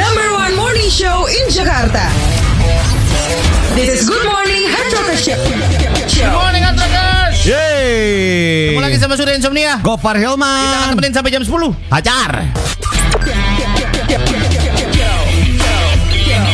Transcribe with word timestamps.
Number 0.00 0.26
one 0.32 0.56
morning 0.56 0.88
show 0.88 1.28
in 1.28 1.44
Jakarta. 1.52 2.08
This 3.76 4.00
is 4.00 4.08
Good 4.08 4.24
Morning 4.24 4.64
Hard 4.64 4.88
Rocker 4.96 5.12
Show. 5.12 5.36
Show. 6.08 6.32
Morning 6.32 6.64
Atrakers 6.64 7.44
Yeay. 7.44 8.72
Ketemu 8.72 8.80
lagi 8.80 8.96
sama 8.96 9.20
Surya 9.20 9.36
Insomnia 9.36 9.76
Gofar 9.84 10.16
Kita 10.16 10.24
akan 10.24 10.40
Hilman. 10.40 10.88
temenin 10.96 11.12
sampai 11.12 11.28
jam 11.28 11.44
10 11.44 11.52
Hajar 11.92 12.30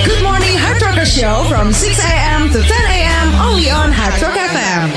Good 0.03 0.23
Morning 0.27 0.59
Hard 0.59 0.83
Show 1.07 1.47
from 1.47 1.71
6 1.71 1.87
a.m. 2.03 2.51
to 2.51 2.59
10 2.59 2.67
a.m. 2.67 3.27
only 3.47 3.71
on 3.71 3.95
Hard 3.95 4.19
Rock 4.19 4.35
FM. 4.35 4.91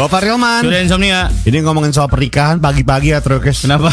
Gofar 0.00 0.24
Hilman. 0.24 0.64
Surya 0.64 0.80
Insomnia 0.80 1.28
Ini 1.44 1.60
ngomongin 1.60 1.92
soal 1.92 2.08
pernikahan 2.08 2.56
pagi-pagi 2.56 3.12
ya 3.12 3.20
Trokes. 3.20 3.68
Kenapa? 3.68 3.92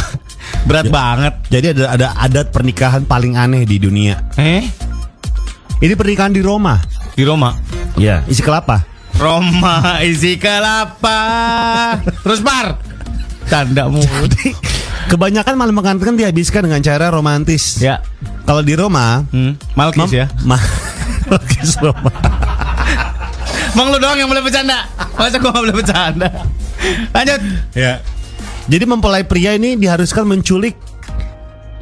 Berat 0.64 0.88
banget 0.88 1.36
Jadi 1.52 1.76
ada 1.76 1.84
ada 2.00 2.08
adat 2.16 2.48
pernikahan 2.56 3.04
paling 3.04 3.36
aneh 3.36 3.68
di 3.68 3.76
dunia. 3.76 4.16
Eh? 4.40 4.64
Ini 5.84 5.94
pernikahan 6.00 6.32
di 6.32 6.40
Roma. 6.40 6.80
Di 7.12 7.28
Roma 7.28 7.52
Ya, 8.00 8.24
isi 8.24 8.40
kelapa. 8.40 8.88
Roma 9.20 10.00
isi 10.00 10.40
kelapa 10.40 11.20
Terus 12.24 12.40
par 12.40 12.80
Tanda 13.52 13.92
mulu 13.92 14.32
Kebanyakan 15.12 15.60
malam 15.60 15.76
kan 15.84 16.00
dihabiskan 16.00 16.72
dengan 16.72 16.80
cara 16.80 17.12
romantis. 17.12 17.84
Ya 17.84 18.00
Kalau 18.48 18.64
di 18.64 18.80
Roma, 18.80 19.28
hmm. 19.28 19.76
Malkis 19.76 20.12
ya 20.16 20.32
Ma- 20.48 20.60
Malkis 21.32 21.76
Roma. 21.84 22.47
Bang 23.77 23.94
lu 23.94 24.02
doang 24.02 24.17
yang 24.17 24.26
boleh 24.26 24.41
bercanda 24.41 24.90
Masa 25.13 25.38
gua 25.38 25.54
gak 25.54 25.62
boleh 25.70 25.76
bercanda 25.77 26.28
Lanjut 27.14 27.42
Ya. 27.78 28.02
Jadi 28.67 28.84
mempelai 28.84 29.23
pria 29.23 29.56
ini 29.56 29.80
diharuskan 29.80 30.28
menculik 30.28 30.75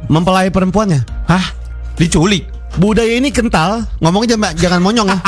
mempelai 0.06 0.54
perempuannya. 0.54 1.02
Hah? 1.26 1.44
Diculik? 1.98 2.46
Budaya 2.76 3.16
ini 3.16 3.32
kental, 3.32 3.88
ngomongnya 4.04 4.36
jangan, 4.36 4.52
jangan 4.54 4.80
monyong 4.84 5.08
ya. 5.08 5.18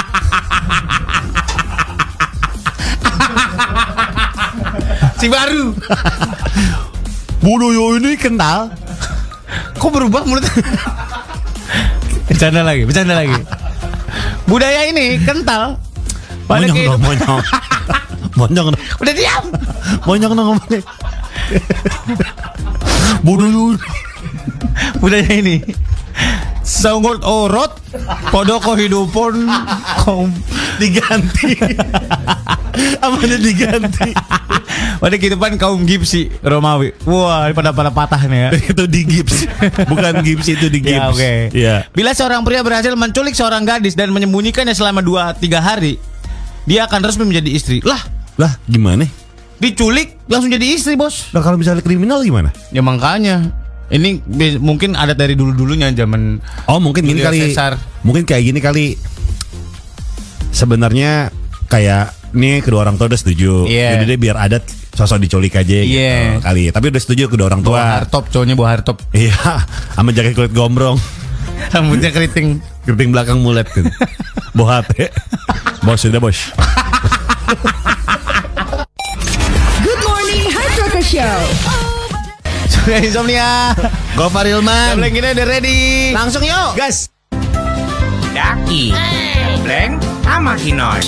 Si 5.19 5.27
baru 5.27 5.75
Budaya 7.43 7.99
ini 7.99 8.15
kental. 8.15 8.71
Kok 9.79 9.91
berubah 9.95 10.23
mulut? 10.29 10.45
bercanda 12.29 12.63
lagi, 12.63 12.85
bercanda 12.85 13.15
lagi. 13.19 13.35
Budaya 14.47 14.87
ini 14.87 15.19
kental. 15.23 15.88
Monyong 16.49 16.77
dong, 16.89 17.01
monyong. 17.05 17.41
monyong 18.39 18.67
dong. 18.73 18.83
Udah 19.05 19.13
diam. 19.13 19.45
Monyong 20.09 20.33
dong 20.33 20.47
ngomongnya. 20.57 20.81
Budaya 23.25 23.53
ini. 23.53 23.77
Budaya 24.99 25.31
ini 25.33 25.57
Sanggut 26.69 27.25
orot 27.25 27.73
Podo 28.29 28.61
kehidupan 28.61 29.49
kaum 30.05 30.29
diganti. 30.77 31.57
Amanya 33.01 33.41
diganti. 33.41 34.13
Pada 35.01 35.17
kehidupan 35.17 35.57
kaum 35.57 35.89
gipsi 35.89 36.29
Romawi 36.45 36.93
Wah 37.09 37.49
pada 37.57 37.73
pada 37.73 37.89
patah 37.89 38.21
nih 38.29 38.39
ya 38.39 38.49
itu 38.77 38.85
di 38.85 39.01
gips. 39.09 39.49
Bukan 39.89 40.21
gips 40.21 40.47
itu 40.53 40.69
di 40.69 40.85
gips. 40.85 41.01
Ya 41.01 41.09
oke 41.09 41.33
Ya. 41.57 41.77
Bila 41.97 42.13
seorang 42.13 42.45
pria 42.45 42.61
berhasil 42.61 42.93
menculik 42.93 43.33
seorang 43.33 43.65
gadis 43.65 43.97
Dan 43.97 44.13
menyembunyikannya 44.13 44.77
selama 44.77 45.01
2-3 45.01 45.41
hari 45.65 45.97
Dia 46.69 46.85
akan 46.85 47.01
resmi 47.01 47.25
menjadi 47.25 47.49
istri 47.49 47.81
Lah 47.81 47.99
Lah, 48.37 48.53
gimana? 48.69 49.09
diculik 49.59 50.15
langsung 50.31 50.53
jadi 50.53 50.63
istri 50.71 50.95
bos 50.95 51.33
Nah, 51.35 51.43
kalau 51.43 51.59
misalnya 51.59 51.83
kriminal 51.83 52.23
gimana? 52.23 52.55
Ya 52.71 52.79
makanya 52.79 53.51
ini 53.89 54.21
mungkin 54.61 54.93
adat 54.95 55.17
dari 55.17 55.33
dulu-dulunya 55.33 55.89
zaman 55.97 56.39
Oh 56.69 56.77
mungkin 56.77 57.09
gini 57.09 57.19
kali 57.19 57.41
Caesar. 57.49 57.81
Mungkin 58.05 58.23
kayak 58.23 58.45
gini 58.45 58.61
kali 58.61 58.87
Sebenarnya 60.53 61.33
Kayak 61.67 62.13
Nih 62.37 62.61
kedua 62.61 62.85
orang 62.85 63.01
tua 63.01 63.09
udah 63.09 63.17
setuju 63.17 63.65
Iya. 63.65 63.97
Jadi 63.97 64.05
dia 64.05 64.19
biar 64.21 64.37
adat 64.37 64.63
Sosok 64.93 65.25
diculik 65.25 65.57
aja 65.57 65.65
gitu 65.81 65.97
Iya. 65.97 66.39
Kali 66.39 66.69
Tapi 66.69 66.87
udah 66.93 67.01
setuju 67.01 67.27
kedua 67.27 67.49
orang 67.49 67.65
tua 67.65 68.05
hartop, 68.05 68.29
cowoknya 68.29 68.55
bawa 68.55 68.69
hartop 68.77 69.01
Iya 69.11 69.35
Sama 69.97 70.13
jaket 70.13 70.37
kulit 70.37 70.53
gombrong 70.53 71.01
Rambutnya 71.75 72.11
keriting. 72.15 72.63
Keriting 72.87 73.11
belakang 73.13 73.43
mulet 73.43 73.69
kan 73.69 73.85
Bohat 74.57 74.89
ya 74.97 75.13
Bos 75.85 76.03
sudah 76.03 76.21
bos. 76.21 76.53
Good 79.81 80.01
Morning 80.05 80.51
Hard 80.53 80.73
Rocker 80.77 81.05
Show. 81.05 81.39
Sudah 82.69 82.99
insomnia. 83.01 83.73
Gofar 84.19 84.45
Hilman 84.45 84.99
Tablet 84.99 85.13
kita 85.15 85.29
udah 85.39 85.47
ready. 85.47 86.13
Langsung 86.13 86.43
yuk. 86.43 86.77
Gas. 86.77 87.09
Daki. 88.35 88.93
Bleng 89.65 89.99
sama 90.23 90.55
Kinoy 90.55 91.01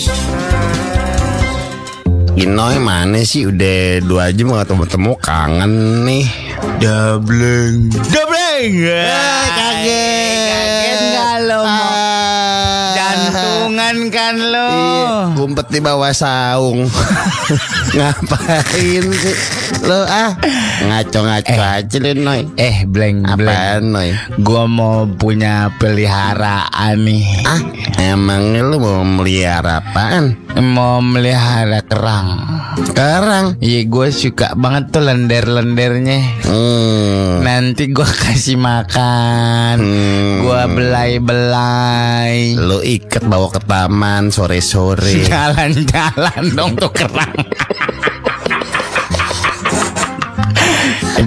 Inoy 2.41 2.77
mana 2.81 3.21
sih? 3.21 3.47
Udah 3.47 4.01
dua 4.01 4.33
jam 4.33 4.53
gak 4.53 4.69
ketemu-temu 4.69 5.13
Kangen 5.21 5.73
nih 6.09 6.50
Dableng 6.81 7.89
Dobleng 8.13 8.75
Eh, 8.85 9.47
kaget. 9.57 10.49
Kaget 10.53 10.99
nggak 11.09 11.37
lo 11.49 11.61
mau 11.65 12.20
Jantungan 13.81 14.13
kan 14.13 14.37
lo 14.37 14.69
Iya, 14.69 15.09
ngumpet 15.41 15.73
di 15.73 15.81
bawah 15.81 16.13
saung. 16.13 16.85
Ngapain 17.97 19.05
sih? 19.09 19.37
Lo 19.81 20.05
ah, 20.05 20.37
ngaco-ngaco 20.85 21.57
aja 21.57 21.97
lu, 21.97 22.13
Noy. 22.21 22.45
Eh 22.55 22.85
Bleng 22.85 23.25
Bleng 23.25 23.49
Apaan, 23.49 23.83
Noy? 23.89 24.13
Gua 24.37 24.69
mau 24.69 25.09
punya 25.09 25.73
peliharaan 25.81 27.01
nih 27.01 27.25
Ah, 27.43 27.61
emangnya 27.97 28.61
lu 28.63 28.77
mau 28.77 29.01
melihara 29.01 29.81
apaan? 29.81 30.37
Mau 30.61 31.01
melihara 31.01 31.81
kerang 31.81 32.61
Sekarang. 32.85 33.57
Iya 33.59 33.89
gue 33.89 34.09
suka 34.13 34.53
banget 34.53 34.93
tuh 34.93 35.01
lender-lendernya 35.03 36.21
Hmm. 36.45 37.41
Nanti 37.41 37.89
gua 37.89 38.05
kasih 38.07 38.61
makan 38.61 39.81
Hmm. 39.81 40.45
Gua 40.45 40.69
belai-belai 40.69 42.61
Lu 42.61 42.85
ikat 42.85 43.25
bawa 43.25 43.49
ke 43.49 43.61
taman 43.71 44.35
sore-sore. 44.35 45.23
Jalan-jalan 45.31 46.45
dong 46.59 46.75
tuh 46.75 46.91
kerang 46.91 47.39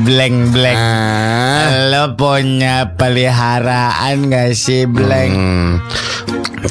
Bleng-bleng 0.04 0.76
Ah. 0.76 1.88
Lo 1.88 2.20
punya 2.20 2.98
peliharaan 3.00 4.28
gak 4.28 4.52
sih 4.52 4.84
Bleng? 4.84 5.32
Hmm. 5.32 5.72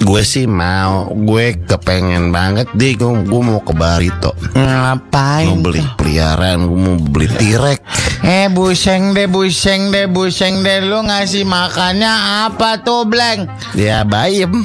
Gue 0.01 0.25
sih 0.25 0.49
mau, 0.49 1.13
gue 1.13 1.53
kepengen 1.69 2.33
banget 2.33 2.65
deh, 2.73 2.97
gue, 2.97 3.13
gue 3.29 3.41
mau 3.45 3.61
ke 3.61 3.77
Barito, 3.77 4.33
Ngapain? 4.57 5.53
mau 5.53 5.61
beli 5.61 5.85
peliharaan, 6.01 6.65
gue 6.65 6.81
mau 6.81 6.97
beli 6.97 7.29
tirek. 7.29 7.85
Eh 8.25 8.49
buseng 8.49 9.13
deh, 9.13 9.29
buseng 9.29 9.93
deh, 9.93 10.09
buseng 10.09 10.65
deh 10.65 10.81
Lu 10.81 11.05
ngasih 11.05 11.45
makannya 11.45 12.09
apa 12.49 12.81
tuh 12.81 13.05
Bleng? 13.05 13.45
Ya 13.77 14.01
bayem. 14.07 14.65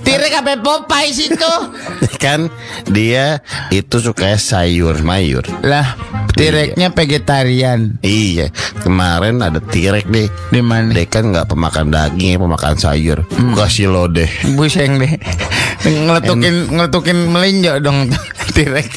Tirek 0.00 0.32
apa 0.32 0.56
Popeye 0.58 1.12
situ? 1.12 1.52
kan 2.22 2.52
dia 2.88 3.40
itu 3.70 3.96
suka 4.00 4.36
sayur 4.36 5.00
mayur. 5.00 5.44
lah, 5.64 5.96
tireknya 6.36 6.92
vegetarian 6.92 7.96
Iya, 8.00 8.52
kemarin 8.84 9.40
ada 9.40 9.60
tirek 9.60 10.08
deh. 10.08 10.28
Di 10.48 10.60
mana? 10.60 10.92
Dia 10.92 11.08
kan 11.08 11.32
nggak 11.32 11.48
pemakan 11.48 11.88
daging, 11.88 12.36
pemakan 12.40 12.76
sayur. 12.76 13.24
Kasih 13.56 13.88
lo 13.88 14.04
deh. 14.08 14.28
Buseng 14.52 15.00
deh 15.00 15.16
Ngeletukin 16.04 16.76
Ngeletukin 16.76 17.18
melinjo 17.32 17.80
dong 17.80 18.12
Tirek 18.56 18.88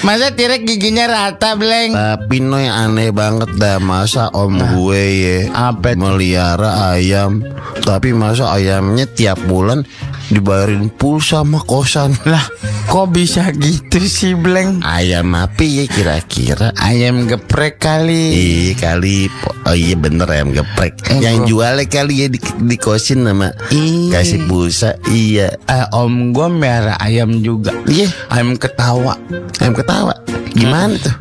Masa 0.00 0.32
tirek 0.32 0.64
giginya 0.64 1.04
rata 1.04 1.58
Bleng 1.58 1.92
Tapi 1.92 2.40
no 2.40 2.56
yang 2.56 2.94
aneh 2.94 3.10
banget 3.12 3.50
dah 3.58 3.76
masa 3.82 4.30
om 4.32 4.56
gue 4.56 5.02
ya 5.02 5.38
Apa 5.52 5.92
melihara 5.92 6.94
ayam. 6.94 7.44
Tapi 7.84 8.16
masa 8.16 8.48
ayamnya 8.48 9.04
tiap 9.04 9.36
bulan 9.44 9.84
dibayarin 10.30 10.90
pulsa 10.90 11.42
sama 11.42 11.62
kosan. 11.62 12.14
Lah 12.26 12.42
kok 12.86 13.12
bisa 13.12 13.50
gitu 13.54 14.00
sih 14.02 14.32
Bleng? 14.34 14.80
Ayam 14.82 15.34
api 15.34 15.82
ya 15.82 15.84
kira-kira? 15.86 16.72
Ayam 16.78 17.26
geprek 17.28 17.78
kali. 17.78 18.32
Iya 18.32 18.72
kali 18.78 19.28
Oh 19.66 19.74
iya 19.74 19.94
bener 19.98 20.26
ayam 20.30 20.54
geprek. 20.54 20.94
Eh, 21.10 21.22
Yang 21.22 21.50
jualnya 21.50 21.86
kali 21.86 22.14
ya 22.24 22.28
di, 22.30 22.38
di 22.38 22.76
kosin 22.78 23.26
sama 23.26 23.50
Iya. 23.70 24.22
Kasih 24.22 24.46
pulsa 24.46 24.94
Iya. 25.10 25.58
Eh, 25.66 25.86
Om 25.92 26.32
gue 26.32 26.48
merah 26.50 26.96
ayam 26.98 27.42
juga. 27.42 27.74
Iya. 27.86 28.10
Ayam 28.30 28.54
ketawa. 28.54 29.18
Ayam 29.58 29.74
ketawa? 29.74 30.14
Gimana 30.56 30.96
tuh? 30.98 31.14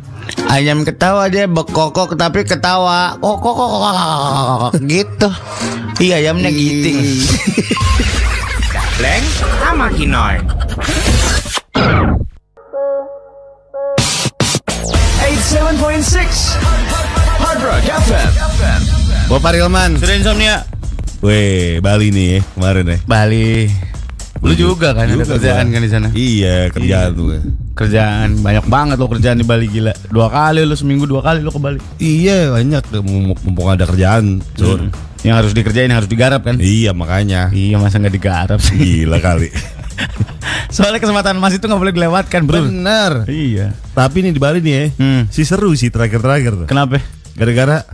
Ayam 0.50 0.82
ketawa 0.82 1.30
dia 1.30 1.46
bekokok 1.46 2.18
tapi 2.18 2.46
ketawa. 2.46 3.18
Kok, 3.22 4.74
gitu. 4.94 5.30
Iya 6.02 6.20
ayamnya 6.20 6.52
gitu 6.52 6.90
Bleng 8.96 9.26
sama 9.60 9.92
Kinoy. 9.92 10.40
Hard 17.38 17.60
Rock 17.62 17.86
FM. 17.86 18.32
Bapak 19.30 19.52
Rilman. 19.54 20.00
Sudah 20.00 20.16
insomnia? 20.16 20.56
Weh, 21.22 21.78
Bali 21.84 22.10
nih 22.12 22.28
ya, 22.38 22.40
kemarin 22.58 22.86
ya. 22.88 22.98
Bali. 23.06 23.70
Lu 24.44 24.54
juga 24.54 24.94
kan 24.94 25.08
ada 25.10 25.16
Juga 25.16 25.38
kerjaan 25.38 25.66
gua. 25.68 25.74
kan 25.74 25.82
di 25.82 25.92
sana? 25.92 26.08
Iya, 26.12 26.56
kerjaan 26.70 27.10
tuh. 27.16 27.26
Kerjaan 27.76 28.30
banyak 28.40 28.66
banget 28.68 28.96
lo 29.00 29.08
kerjaan 29.10 29.38
di 29.40 29.46
Bali 29.48 29.66
gila. 29.68 29.94
Dua 30.12 30.28
kali 30.30 30.62
lu 30.64 30.76
seminggu 30.76 31.08
dua 31.08 31.22
kali 31.24 31.40
lu 31.42 31.50
ke 31.50 31.60
Bali. 31.60 31.80
Iya, 31.98 32.54
banyak 32.54 32.84
mumpung 33.44 33.68
ada 33.70 33.88
kerjaan. 33.88 34.40
Sur. 34.56 34.80
Hmm. 34.80 34.92
Yang 35.24 35.36
harus 35.38 35.52
dikerjain 35.54 35.90
harus 35.90 36.10
digarap 36.10 36.42
kan? 36.44 36.58
Iya, 36.58 36.92
makanya. 36.92 37.50
Iya 37.50 37.78
masa 37.78 37.98
nggak 37.98 38.14
digarap 38.14 38.60
sih? 38.60 38.76
Gila 38.76 39.18
kali. 39.22 39.50
Soalnya 40.76 41.00
kesempatan 41.00 41.40
emas 41.40 41.56
itu 41.56 41.66
nggak 41.66 41.80
boleh 41.80 41.94
dilewatkan 41.96 42.42
bro. 42.44 42.68
Bener. 42.68 43.24
Iya. 43.26 43.72
Tapi 43.96 44.22
nih 44.22 44.36
di 44.36 44.42
Bali 44.42 44.60
nih 44.60 44.74
ya, 44.74 44.86
Hmm. 45.00 45.22
si 45.32 45.48
seru 45.48 45.72
sih 45.74 45.88
terakhir-terakhir 45.88 46.66
tuh. 46.66 46.68
Kenapa? 46.68 47.00
Gara-gara 47.34 47.88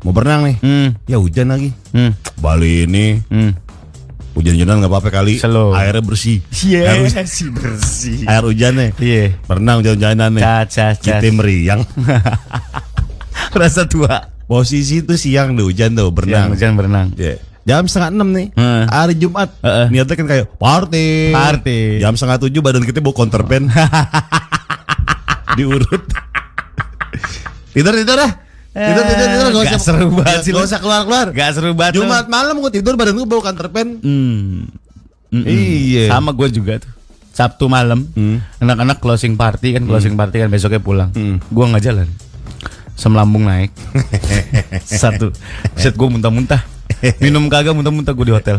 mau 0.00 0.14
berenang 0.14 0.48
nih. 0.48 0.56
Hmm. 0.64 0.88
Ya 1.04 1.20
hujan 1.20 1.52
lagi. 1.52 1.70
Hmm. 1.92 2.16
Bali 2.40 2.88
ini 2.88 3.20
Hmm. 3.28 3.52
hujan-hujanan 4.32 4.80
nggak 4.80 4.90
apa-apa 4.90 5.10
kali. 5.12 5.36
Slow. 5.36 5.76
Airnya 5.76 6.00
bersih. 6.00 6.40
Iya. 6.64 7.04
Air, 7.04 7.26
sih 7.28 7.52
bersih. 7.52 8.24
air 8.24 8.42
hujannya. 8.42 8.96
Iya. 8.96 9.36
Berenang 9.44 9.84
hujan-hujanan 9.84 10.30
nih. 10.34 10.42
Cas 10.42 10.72
cas. 10.72 10.96
Kita 10.98 11.28
meriang. 11.30 11.84
Rasa 13.60 13.84
tua. 13.84 14.37
Posisi 14.48 15.04
itu 15.04 15.12
siang 15.14 15.52
tuh 15.52 15.68
hujan 15.68 15.92
tuh 15.92 16.08
berenang. 16.08 16.50
Hujan 16.50 16.72
berenang. 16.72 17.12
Iya. 17.14 17.36
Jam 17.62 17.84
setengah 17.84 18.08
enam 18.10 18.32
nih 18.32 18.48
Heeh. 18.56 18.84
Hari 18.88 19.14
Jumat 19.14 19.52
Heeh. 19.60 19.92
Niatnya 19.92 20.16
kan 20.16 20.24
kayak 20.26 20.46
Party 20.56 21.36
Party. 21.36 22.00
Jam 22.00 22.16
setengah 22.16 22.40
tujuh 22.40 22.64
badan 22.64 22.80
kita 22.80 22.98
bawa 22.98 23.12
counter 23.12 23.44
band 23.44 23.68
Diurut 25.56 26.00
Tidur 27.70 27.92
tidur 27.92 28.16
dah 28.16 28.32
Tidur 28.72 29.04
tidur 29.04 29.26
tidur 29.28 29.46
Gak 29.46 29.52
Gak 29.52 29.64
usah 29.68 29.80
seru 29.84 30.06
banget 30.08 30.40
sih. 30.40 30.52
Gak 30.52 30.64
usah 30.64 30.80
keluar 30.80 31.02
keluar 31.04 31.26
Gak 31.28 31.50
seru 31.52 31.76
banget. 31.76 32.00
Jumat 32.00 32.24
malam 32.26 32.56
gue 32.58 32.72
tidur 32.72 32.96
badan 32.96 33.12
gue 33.14 33.28
bawa 33.28 33.42
counter 33.44 33.68
band 33.68 34.00
Hmm. 34.00 34.64
Mm-mm. 35.28 35.44
Iya. 35.44 36.08
Sama 36.08 36.32
gue 36.32 36.48
juga 36.48 36.80
tuh. 36.80 36.88
Sabtu 37.28 37.68
malam, 37.68 38.02
Hmm. 38.16 38.42
anak-anak 38.58 38.98
closing 38.98 39.36
party 39.36 39.76
kan, 39.76 39.84
closing 39.84 40.16
party 40.16 40.42
kan 40.42 40.48
besoknya 40.48 40.80
pulang. 40.80 41.14
Hmm. 41.14 41.38
Gua 41.46 41.70
nggak 41.70 41.84
jalan, 41.86 42.10
semlambung 42.98 43.46
naik. 43.46 43.70
Satu, 44.82 45.30
set 45.78 45.94
gue 45.94 46.08
muntah-muntah. 46.10 46.66
Minum 47.22 47.46
kagak 47.46 47.78
muntah-muntah 47.78 48.10
gue 48.10 48.26
di 48.26 48.34
hotel. 48.34 48.58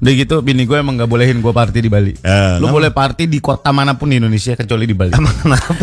Udah 0.00 0.12
gitu, 0.16 0.40
bini 0.40 0.64
gue 0.64 0.80
emang 0.80 0.96
nggak 0.96 1.10
bolehin 1.10 1.44
gue 1.44 1.52
party 1.52 1.84
di 1.84 1.90
Bali. 1.92 2.16
Eh, 2.16 2.56
Lu 2.56 2.72
boleh 2.72 2.88
party 2.88 3.28
di 3.28 3.44
kota 3.44 3.68
mana 3.70 3.92
pun 3.92 4.08
di 4.08 4.16
Indonesia 4.16 4.56
kecuali 4.56 4.88
di 4.88 4.96
Bali. 4.96 5.12
Emang 5.12 5.36
kenapa 5.36 5.76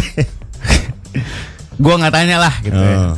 gue 1.80 1.94
nggak 1.94 2.14
tanya 2.14 2.38
lah 2.42 2.54
gitu. 2.66 2.74
ya. 2.74 2.98
Oh. 2.98 3.16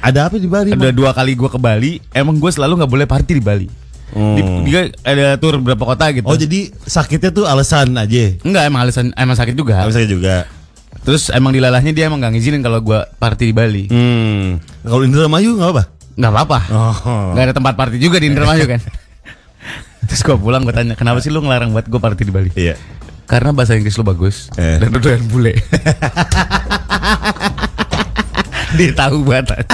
Ada 0.00 0.30
apa 0.30 0.38
di 0.38 0.46
Bali 0.46 0.70
Ada 0.70 0.94
dua 0.94 1.10
kali 1.10 1.34
gue 1.34 1.50
ke 1.50 1.58
Bali, 1.60 2.00
emang 2.16 2.40
gue 2.40 2.48
selalu 2.48 2.80
nggak 2.80 2.92
boleh 2.96 3.06
party 3.06 3.32
di 3.36 3.44
Bali. 3.44 3.68
Di, 4.06 4.40
Oh. 4.40 4.62
dia 4.62 4.86
ada 5.02 5.34
tour 5.34 5.58
berapa 5.58 5.82
kota 5.82 6.08
gitu. 6.14 6.24
Oh 6.24 6.38
jadi 6.38 6.70
sakitnya 6.86 7.34
tuh 7.34 7.42
alasan 7.42 7.90
aja 7.98 8.38
Enggak 8.46 8.62
emang 8.70 8.86
alasan 8.86 9.10
emang 9.18 9.34
sakit 9.34 9.52
juga. 9.52 9.82
Gak 9.82 9.90
bisa 9.92 10.06
juga 10.06 10.46
Terus 11.06 11.30
emang 11.30 11.54
dilalahnya 11.54 11.94
dia 11.94 12.10
emang 12.10 12.18
gak 12.18 12.34
ngizinin 12.34 12.66
kalau 12.66 12.82
gua 12.82 13.06
party 13.22 13.48
di 13.48 13.54
Bali. 13.54 13.84
Hmm 13.86 14.58
Kalau 14.82 15.06
Indramayu 15.06 15.54
gak 15.54 15.70
apa? 15.70 15.82
Nggak 16.18 16.32
apa-apa. 16.34 16.58
Oh. 16.74 17.30
Nggak 17.30 17.44
ada 17.46 17.54
tempat 17.54 17.74
party 17.78 18.02
juga 18.02 18.18
di 18.18 18.26
Indramayu 18.26 18.66
kan. 18.66 18.82
Terus 20.10 20.26
gua 20.26 20.34
pulang 20.34 20.66
gua 20.66 20.74
tanya, 20.74 20.98
"Kenapa 20.98 21.22
sih 21.22 21.30
lu 21.30 21.46
ngelarang 21.46 21.70
buat 21.70 21.86
gua 21.86 22.00
party 22.02 22.26
di 22.26 22.32
Bali?" 22.34 22.50
Iya 22.58 22.74
Karena 23.26 23.54
bahasa 23.54 23.78
Inggris 23.78 23.94
lu 23.94 24.02
bagus 24.02 24.50
Eh. 24.58 24.82
dan 24.82 24.90
lu 24.90 24.98
doyan 24.98 25.22
bule. 25.30 25.54
dia 28.76 28.92
tahu 28.92 29.24
banget. 29.24 29.66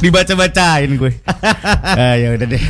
Dibaca-bacain 0.00 0.90
gue. 0.96 1.12
ah, 2.00 2.14
ya 2.16 2.34
udah 2.34 2.46
deh. 2.48 2.62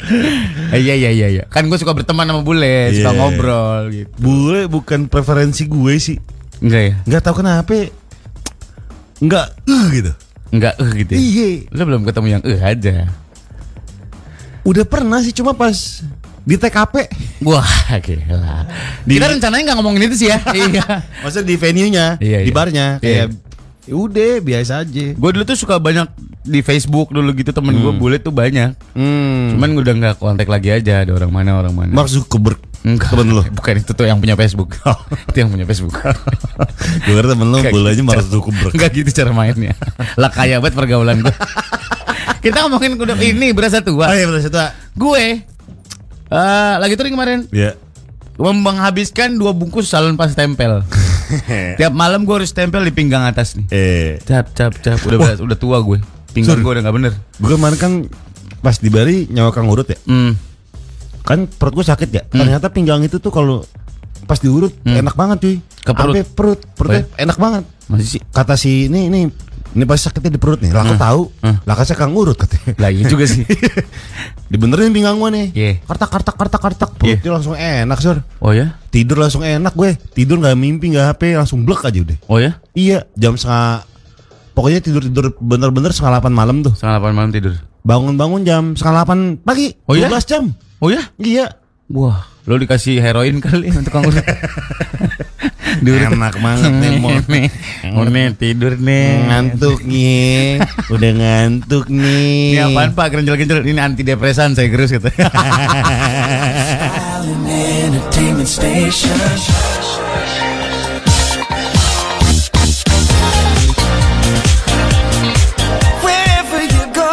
Eh, 0.72 0.80
Iya 0.80 0.94
iya 0.96 1.10
iya 1.10 1.26
iya. 1.30 1.44
Kan 1.46 1.66
gue 1.66 1.76
suka 1.76 1.90
berteman 1.90 2.24
sama 2.24 2.40
bule, 2.40 2.90
suka 2.92 3.10
Iya. 3.10 3.16
ngobrol 3.16 3.80
gitu. 3.90 4.10
Bule 4.16 4.60
bukan 4.66 5.06
preferensi 5.06 5.64
gue 5.64 5.94
sih 5.96 6.16
Enggak 6.58 6.82
ya? 6.82 6.94
nggak 7.04 7.22
tahu 7.22 7.34
kenapa 7.38 7.72
nggak 9.18 9.46
eh 9.64 9.84
gitu 9.92 10.12
Enggak 10.50 10.74
eh 10.76 10.90
gitu. 10.96 11.10
Ya? 11.10 11.18
iya 11.18 11.48
Lu 11.70 11.82
belum 11.84 12.02
ketemu 12.02 12.26
yang 12.28 12.42
eh 12.42 12.58
aja. 12.58 12.94
udah 14.60 14.84
pernah 14.84 15.18
sih 15.18 15.32
cuma 15.32 15.52
pas 15.52 15.72
di 16.40 16.54
TKP 16.54 16.94
Wah, 17.40 17.64
gila. 17.98 18.68
Kita 19.02 19.26
rencananya 19.26 19.62
nggak 19.66 19.76
ngomongin 19.76 20.04
itu 20.04 20.16
sih 20.18 20.28
ya. 20.28 20.36
iya. 20.56 20.84
maksudnya 21.18 21.46
di 21.46 21.56
venue 21.56 21.88
nya 21.88 22.16
Iya, 22.16 22.38
di 22.40 22.48
iya. 22.48 22.54
barnya 22.54 22.86
Iya. 22.94 23.00
kayak 23.00 23.16
"Ya 23.16 23.26
udah 23.90 24.40
biasa 24.40 24.86
aja 24.86 25.06
Gue 25.14 25.30
dulu 25.34 25.44
tuh 25.44 25.58
suka 25.58 25.76
banyak 25.76 26.06
di 26.40 26.64
Facebook 26.64 27.12
dulu 27.12 27.30
gitu 27.36 27.52
temen 27.52 27.76
gue 27.76 27.92
bule 27.92 28.16
tuh 28.16 28.32
banyak. 28.32 28.72
hmm. 28.96 29.54
Cuman 29.54 29.68
gue 29.76 29.82
udah 29.84 29.96
nggak 30.00 30.14
kontak 30.16 30.48
lagi 30.48 30.72
aja 30.72 31.04
ada 31.04 31.12
orang 31.12 31.28
mana 31.28 31.60
orang 31.60 31.74
mana. 31.76 31.92
Mark 31.92 32.08
Zuckerberg 32.08 32.56
Enggak, 32.80 33.12
temen 33.12 33.28
lu 33.28 33.44
bukan 33.60 33.74
itu 33.76 33.92
tuh 33.92 34.08
yang 34.08 34.16
punya 34.16 34.40
Facebook. 34.40 34.72
itu 35.28 35.36
yang 35.36 35.52
punya 35.52 35.68
Facebook. 35.68 36.00
gue 37.04 37.12
kira 37.12 37.28
temen 37.28 37.46
lu 37.52 37.60
Kayak 37.60 37.74
boleh 37.76 37.90
aja 37.92 38.00
gitu. 38.00 38.08
Mark 38.08 38.24
Zuckerberg 38.24 38.72
Enggak 38.72 38.90
gitu 38.96 39.10
cara 39.12 39.30
mainnya. 39.36 39.74
lah 40.20 40.30
kaya 40.32 40.56
banget 40.64 40.74
pergaulan 40.80 41.20
gue. 41.20 41.34
Kita 42.40 42.64
ngomongin 42.64 42.96
udah 42.96 43.16
ini 43.20 43.52
berasa 43.52 43.84
oh 43.84 43.84
tua. 43.84 44.16
iya 44.16 44.24
bener 44.24 44.40
satu 44.40 44.64
Gue 44.96 45.44
eh 46.30 46.74
lagi 46.78 46.94
touring 46.94 47.12
kemarin 47.18 47.40
ya 47.50 47.74
menghabiskan 48.40 49.36
dua 49.36 49.52
bungkus 49.52 49.92
salon 49.92 50.16
pas 50.16 50.32
tempel. 50.32 50.80
Tiap 51.78 51.92
malam 51.92 52.22
gue 52.22 52.34
harus 52.34 52.50
tempel 52.50 52.80
di 52.80 52.90
pinggang 52.90 53.22
atas 53.22 53.54
nih. 53.54 53.66
eh 53.68 54.10
Cap 54.20 54.50
cap 54.50 54.72
cap 54.74 54.98
udah 55.00 55.38
udah 55.38 55.56
tua 55.56 55.78
gue. 55.80 55.98
Pinggang 56.30 56.58
gue 56.58 56.72
udah 56.72 56.82
nggak 56.82 56.96
bener. 56.96 57.12
gue 57.36 57.50
kemarin 57.50 57.76
kan 57.76 57.92
pas 58.58 58.76
di 58.76 58.86
Bali 58.86 59.26
nyawa 59.26 59.50
kang 59.50 59.66
urut 59.66 59.86
ya 59.86 59.96
Hmm. 60.04 60.36
kan 61.20 61.46
perut 61.46 61.74
gue 61.74 61.82
sakit 61.82 62.08
ya 62.08 62.22
ternyata 62.24 62.68
pinggang 62.68 63.00
itu 63.00 63.16
tuh 63.16 63.28
kalau 63.28 63.64
pas 64.22 64.36
diurut 64.36 64.70
enak 64.82 65.12
banget 65.12 65.38
cuy 65.38 65.56
Ke 65.80 65.90
perut? 65.90 66.12
Sampai 66.12 66.24
perut 66.26 66.60
perutnya 66.70 67.02
Oh 67.02 67.16
enak 67.18 67.36
banget 67.36 67.64
Masih 67.86 68.06
sih. 68.06 68.20
kata 68.26 68.54
si 68.54 68.86
ini 68.86 69.08
ini 69.08 69.20
ini 69.70 69.84
pasti 69.86 70.10
sakitnya 70.10 70.34
di 70.34 70.40
perut 70.42 70.58
nih. 70.58 70.74
Lah 70.74 70.82
aku 70.82 70.96
tahu. 70.98 71.22
Lah 71.62 71.74
kasih 71.78 71.94
kang 71.94 72.10
urut 72.10 72.34
katanya. 72.34 72.74
Lah 72.78 72.90
iya 72.90 73.04
juga 73.06 73.24
sih. 73.26 73.46
dibenerin 74.50 74.90
pinggang 74.90 75.14
gue 75.22 75.30
nih. 75.30 75.46
Iya. 75.54 75.72
kartak 75.86 76.10
kartak 76.10 76.34
kartak 76.34 76.60
kartak. 76.60 76.90
Perutnya 76.98 77.30
langsung 77.30 77.54
enak 77.54 77.98
sur. 78.02 78.18
Oh 78.42 78.50
ya? 78.50 78.74
tidur 78.90 79.22
langsung 79.22 79.46
enak 79.46 79.70
gue. 79.78 79.94
Tidur 80.10 80.42
nggak 80.42 80.58
mimpi 80.58 80.90
nggak 80.90 81.14
HP 81.14 81.38
langsung 81.38 81.62
blek 81.62 81.86
aja 81.86 81.98
udah. 82.02 82.18
Oh 82.26 82.42
ya? 82.42 82.58
iya 82.74 83.06
jam 83.14 83.38
setengah 83.38 83.86
pokoknya 84.58 84.80
tidur 84.82 85.02
tidur 85.06 85.26
bener-bener 85.38 85.94
setengah 85.94 86.18
delapan 86.18 86.32
malam 86.34 86.56
tuh. 86.66 86.74
Setengah 86.74 86.98
delapan 86.98 87.14
malam 87.14 87.30
tidur. 87.30 87.54
bangun-bangun 87.80 88.42
jam 88.44 88.62
setengah 88.74 88.94
delapan 89.00 89.18
pagi. 89.40 89.72
Oh 89.88 89.94
iya? 89.96 90.10
12 90.10 90.26
jam. 90.28 90.44
Oh 90.82 90.90
ya? 90.92 91.00
iya. 91.16 91.46
Wah, 91.90 92.28
lo 92.46 92.54
dikasih 92.58 93.02
heroin 93.02 93.42
kali 93.42 93.72
untuk 93.72 93.94
enak 95.40 96.34
banget 96.36 96.72
nih 96.74 96.92
mau 96.98 97.16
nih. 97.32 97.48
Nih 98.04 98.26
tidur 98.34 98.76
nih. 98.76 99.24
ngantuk 99.24 99.80
nih 99.82 100.60
udah 100.88 101.12
ngantuk 101.16 101.86
nih 101.88 102.52
Ini 102.52 102.60
apaan 102.68 102.90
pak 102.92 103.06
gerenjel-gerenjel 103.10 103.64
Ini 103.64 103.80
antidepresan 103.80 104.52
saya 104.52 104.68
gerus 104.68 104.92
gitu 104.92 105.08
Entertainment 107.80 108.48
station. 108.48 109.16
Wherever 116.02 116.60
you 116.62 116.84
go. 116.92 117.12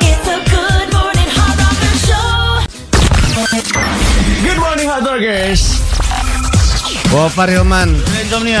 It's 0.00 0.28
a 0.28 0.38
good 0.50 0.88
morning 0.92 1.28
rocker 1.34 1.76
Gopar 7.16 7.48
Hilman. 7.48 7.96
Insomnia 8.20 8.60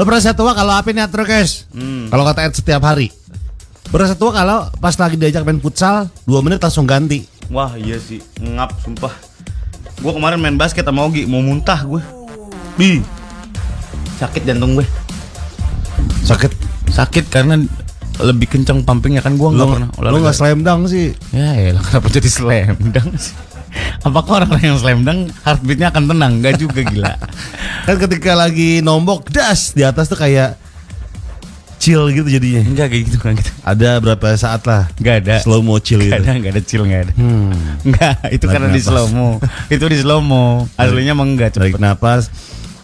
Lo 0.00 0.08
berasa 0.08 0.32
tua 0.32 0.56
kalau 0.56 0.72
apa 0.72 0.88
nih 0.88 1.04
guys? 1.04 1.68
Kalau 2.08 2.24
kata 2.24 2.48
Ed 2.48 2.56
setiap 2.56 2.80
hari. 2.80 3.12
Berasa 3.92 4.16
tua 4.16 4.32
kalau 4.32 4.72
pas 4.80 4.96
lagi 4.96 5.20
diajak 5.20 5.44
main 5.44 5.60
futsal 5.60 6.08
2 6.24 6.32
menit 6.40 6.64
langsung 6.64 6.88
ganti? 6.88 7.28
Wah 7.52 7.76
iya 7.76 8.00
sih. 8.00 8.24
Ngap 8.40 8.80
sumpah. 8.80 9.12
Gue 10.00 10.16
kemarin 10.16 10.40
main 10.40 10.56
basket 10.56 10.80
sama 10.80 11.04
Ogi. 11.04 11.28
Mau 11.28 11.44
muntah 11.44 11.84
gue 11.84 12.00
Bi 12.80 13.04
Sakit 14.16 14.48
jantung 14.48 14.80
gue 14.80 14.88
Sakit. 16.24 16.56
Sakit 16.88 17.28
karena 17.28 17.60
lebih 18.16 18.48
kencang 18.48 18.80
pumpingnya. 18.80 19.20
Kan 19.20 19.36
gue 19.36 19.44
nggak 19.44 19.68
pernah 19.68 19.92
lo 19.92 20.24
gak 20.24 20.32
slam 20.32 20.64
dunk 20.64 20.88
sih. 20.88 21.12
Ya 21.36 21.52
elah 21.52 21.84
kenapa 21.84 22.08
jadi 22.08 22.32
slam 22.32 22.80
dunk 22.80 23.12
sih 23.20 23.36
Apakah 24.00 24.42
orang-orang 24.42 24.64
yang 24.64 24.78
slam 24.78 25.00
dunk 25.02 25.20
heartbeatnya 25.42 25.88
akan 25.90 26.04
tenang? 26.06 26.32
Gak 26.38 26.54
juga 26.56 26.80
gila 26.82 27.14
Kan 27.86 27.96
ketika 27.98 28.32
lagi 28.32 28.78
nombok 28.80 29.28
Das 29.28 29.72
di 29.72 29.82
atas 29.82 30.06
tuh 30.06 30.16
kayak 30.16 30.56
chill 31.76 32.08
gitu 32.08 32.24
jadinya. 32.24 32.64
Enggak 32.64 32.86
kayak 32.88 33.02
gitu, 33.04 33.16
enggak 33.20 33.34
gitu. 33.44 33.50
Ada 33.60 34.00
berapa 34.00 34.26
saat 34.34 34.64
lah. 34.64 34.88
Enggak 34.96 35.14
ada. 35.20 35.34
Slow 35.38 35.60
mo 35.60 35.76
chill 35.76 36.00
Enggak 36.00 36.16
gitu. 36.16 36.24
ada, 36.24 36.32
enggak 36.32 36.52
ada 36.52 36.62
chill, 36.64 36.82
enggak 36.82 37.00
ada. 37.04 37.12
Hmm. 37.12 37.52
Enggak, 37.84 38.14
itu 38.32 38.40
Tarik 38.40 38.54
karena 38.56 38.68
di 38.68 38.80
napas. 38.80 38.88
slow 38.88 39.06
mo. 39.10 39.28
itu 39.68 39.84
di 39.84 39.98
slow 40.00 40.20
mo. 40.24 40.44
Aslinya 40.74 41.12
emang 41.12 41.36
enggak 41.36 41.52
Tarik 41.52 41.76
cepet. 41.76 41.84
napas. 41.84 42.22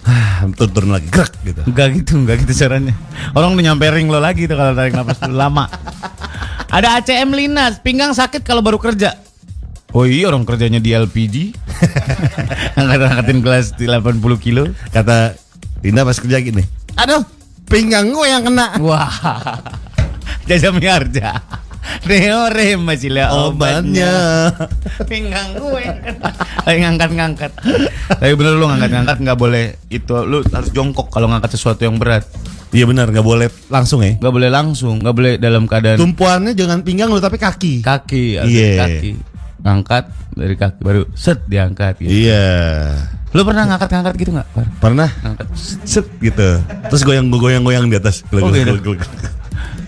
turun 0.59 0.73
turun 0.73 0.91
lagi 0.93 1.09
gerak 1.09 1.33
gitu. 1.41 1.61
Enggak 1.65 1.89
gitu, 1.97 2.13
enggak 2.19 2.37
gitu 2.45 2.53
caranya. 2.59 2.93
Orang 3.33 3.57
udah 3.57 3.65
nyampe 3.73 3.89
ring 3.89 4.05
lo 4.05 4.21
lagi 4.21 4.45
tuh 4.45 4.57
kalau 4.57 4.77
tarik 4.77 4.93
napas 4.93 5.17
dulu 5.17 5.37
lama. 5.39 5.65
Ada 6.77 7.01
ACM 7.01 7.33
Linas, 7.33 7.81
pinggang 7.81 8.13
sakit 8.13 8.45
kalau 8.45 8.61
baru 8.61 8.77
kerja. 8.77 9.17
Oh 9.91 10.05
iya 10.05 10.27
orang 10.27 10.43
kerjanya 10.43 10.79
di 10.79 10.91
LPG 10.91 11.35
Angkat-angkatin 12.79 13.41
kelas 13.41 13.67
di 13.75 13.85
80 13.85 14.07
kilo 14.39 14.71
Kata 14.89 15.35
Dinda 15.77 16.05
pas 16.05 16.15
kerja 16.15 16.39
gini. 16.39 16.61
Aduh, 16.95 17.25
pinggang 17.65 18.13
gue 18.13 18.23
yang 18.23 18.45
kena. 18.45 18.77
Wah 18.79 19.09
Jasa 20.45 20.71
Miarja 20.71 21.41
Neorem 22.03 22.85
masih 22.85 23.09
lah 23.09 23.33
obatnya 23.43 24.13
Pinggang 25.05 25.57
gue 25.57 25.85
Lagi 26.61 26.79
ngangkat-ngangkat 26.79 27.51
Tapi 28.13 28.33
bener 28.37 28.55
lu 28.55 28.69
ngangkat-ngangkat 28.69 29.17
nggak 29.19 29.39
boleh 29.39 29.65
Itu 29.89 30.23
lu 30.23 30.45
harus 30.45 30.71
jongkok 30.71 31.09
kalau 31.09 31.27
ngangkat 31.27 31.57
sesuatu 31.57 31.83
yang 31.83 31.97
berat 31.97 32.29
Iya 32.71 32.87
benar, 32.87 33.11
nggak 33.11 33.27
boleh 33.27 33.51
langsung 33.67 33.99
ya. 33.99 34.15
nggak 34.15 34.31
boleh 34.31 34.47
langsung 34.47 35.03
nggak 35.03 35.11
boleh 35.11 35.33
dalam 35.37 35.67
keadaan 35.67 35.99
Tumpuannya 35.99 36.55
jangan 36.55 36.87
pinggang 36.87 37.11
lu 37.11 37.19
tapi 37.19 37.35
kaki. 37.35 37.83
kaki 37.83 38.39
Iya. 38.39 38.45
dari 38.45 38.79
kaki 38.79 39.11
ngangkat 39.61 40.05
dari 40.31 40.55
kaki 40.55 40.81
baru 40.81 41.03
set 41.13 41.45
diangkat 41.45 42.01
gitu. 42.01 42.11
Iya. 42.11 42.47
lu 43.31 43.47
pernah 43.47 43.63
ngangkat-ngangkat 43.65 44.15
gitu 44.17 44.31
nggak? 44.33 44.49
Pernah 44.79 45.09
ngangkat 45.23 45.47
set 45.85 46.07
gitu. 46.19 46.59
Terus 46.91 47.03
goyang 47.03 47.29
goyang-goyang 47.29 47.87
di 47.87 47.95
atas. 47.95 48.27
Oh, 48.29 48.43
gelek, 48.43 48.67
gitu. 48.67 48.75
gelek, 48.83 49.01
gelek. 49.07 49.33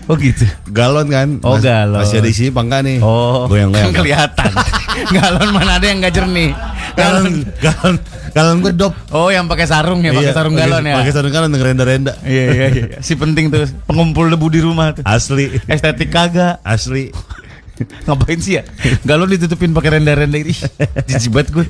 oh 0.03 0.15
gitu 0.15 0.45
Galon 0.69 1.07
kan? 1.07 1.27
Oh, 1.41 1.55
galon. 1.57 1.99
Masih 1.99 2.19
ada 2.19 2.29
isi 2.29 2.47
apa 2.47 2.61
enggak 2.61 2.81
nih? 2.83 2.97
oh 2.99 3.47
goyang-goyang. 3.47 3.89
kan 3.89 3.95
kelihatan 3.99 4.51
galon 5.09 5.49
mana 5.51 5.71
ada 5.75 5.85
yang 5.85 5.97
nggak 5.99 6.13
jernih 6.13 6.51
Galon, 6.93 7.41
galon, 7.57 7.95
galon 8.31 8.55
gue 8.61 8.69
dop. 8.71 8.93
oh 9.09 9.27
yang 9.27 9.49
pakai 9.49 9.65
sarung 9.65 10.05
ya 10.05 10.13
pakai 10.13 10.29
Iya, 10.29 10.37
sarung 10.37 10.53
galon 10.53 10.83
ya 10.85 10.95
Pakai 11.01 11.11
sarung 11.11 11.33
galon 11.33 11.49
dengan 11.49 11.65
renda-renda. 11.67 12.13
iya 12.21 12.43
iya 12.47 12.65
iya 12.69 12.85
si 13.01 13.17
penting 13.17 13.49
tuh 13.49 13.65
pengumpul 13.83 14.29
debu 14.29 14.47
di 14.47 14.61
rumah 14.61 14.93
tuh 14.93 15.01
Asli, 15.01 15.57
estetik 15.65 16.13
kagak 16.13 16.61
asli. 16.61 17.09
ngapain 18.05 18.37
sih 18.37 18.57
ya 18.57 18.63
galon 19.01 19.25
ditutupin 19.27 19.71
pakai 19.71 19.97
renda-renda 19.97 20.37
ini 20.37 20.53
jijik 21.05 21.33
banget 21.33 21.49
gue 21.51 21.65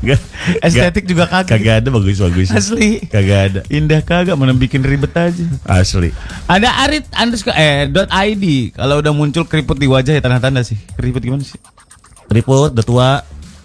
Gak, 0.00 0.16
estetik 0.64 1.04
juga 1.04 1.28
kagak 1.28 1.60
Kagak 1.60 1.74
ada 1.84 1.88
bagus-bagus. 1.92 2.48
asli 2.50 3.04
Kagak 3.04 3.40
ada. 3.44 3.60
indah 3.68 4.00
kagak 4.00 4.32
mana 4.32 4.56
bikin 4.56 4.80
ribet 4.80 5.12
aja 5.12 5.44
Asli. 5.62 6.08
Ada 6.48 6.72
arit 6.82 7.04
underscore 7.12 7.52
eh 7.52 7.84
dot 7.86 8.08
id 8.08 8.72
kalau 8.72 8.98
udah 8.98 9.12
muncul 9.12 9.44
keriput 9.44 9.76
di 9.76 9.84
wajah 9.84 10.16
ya 10.16 10.20
tanda-tanda 10.20 10.64
sih. 10.64 10.80
Keriput 10.96 11.20
gimana 11.20 11.44
sih? 11.44 11.60
Keriput, 12.24 12.72
udah 12.72 12.80
tua, 12.80 13.10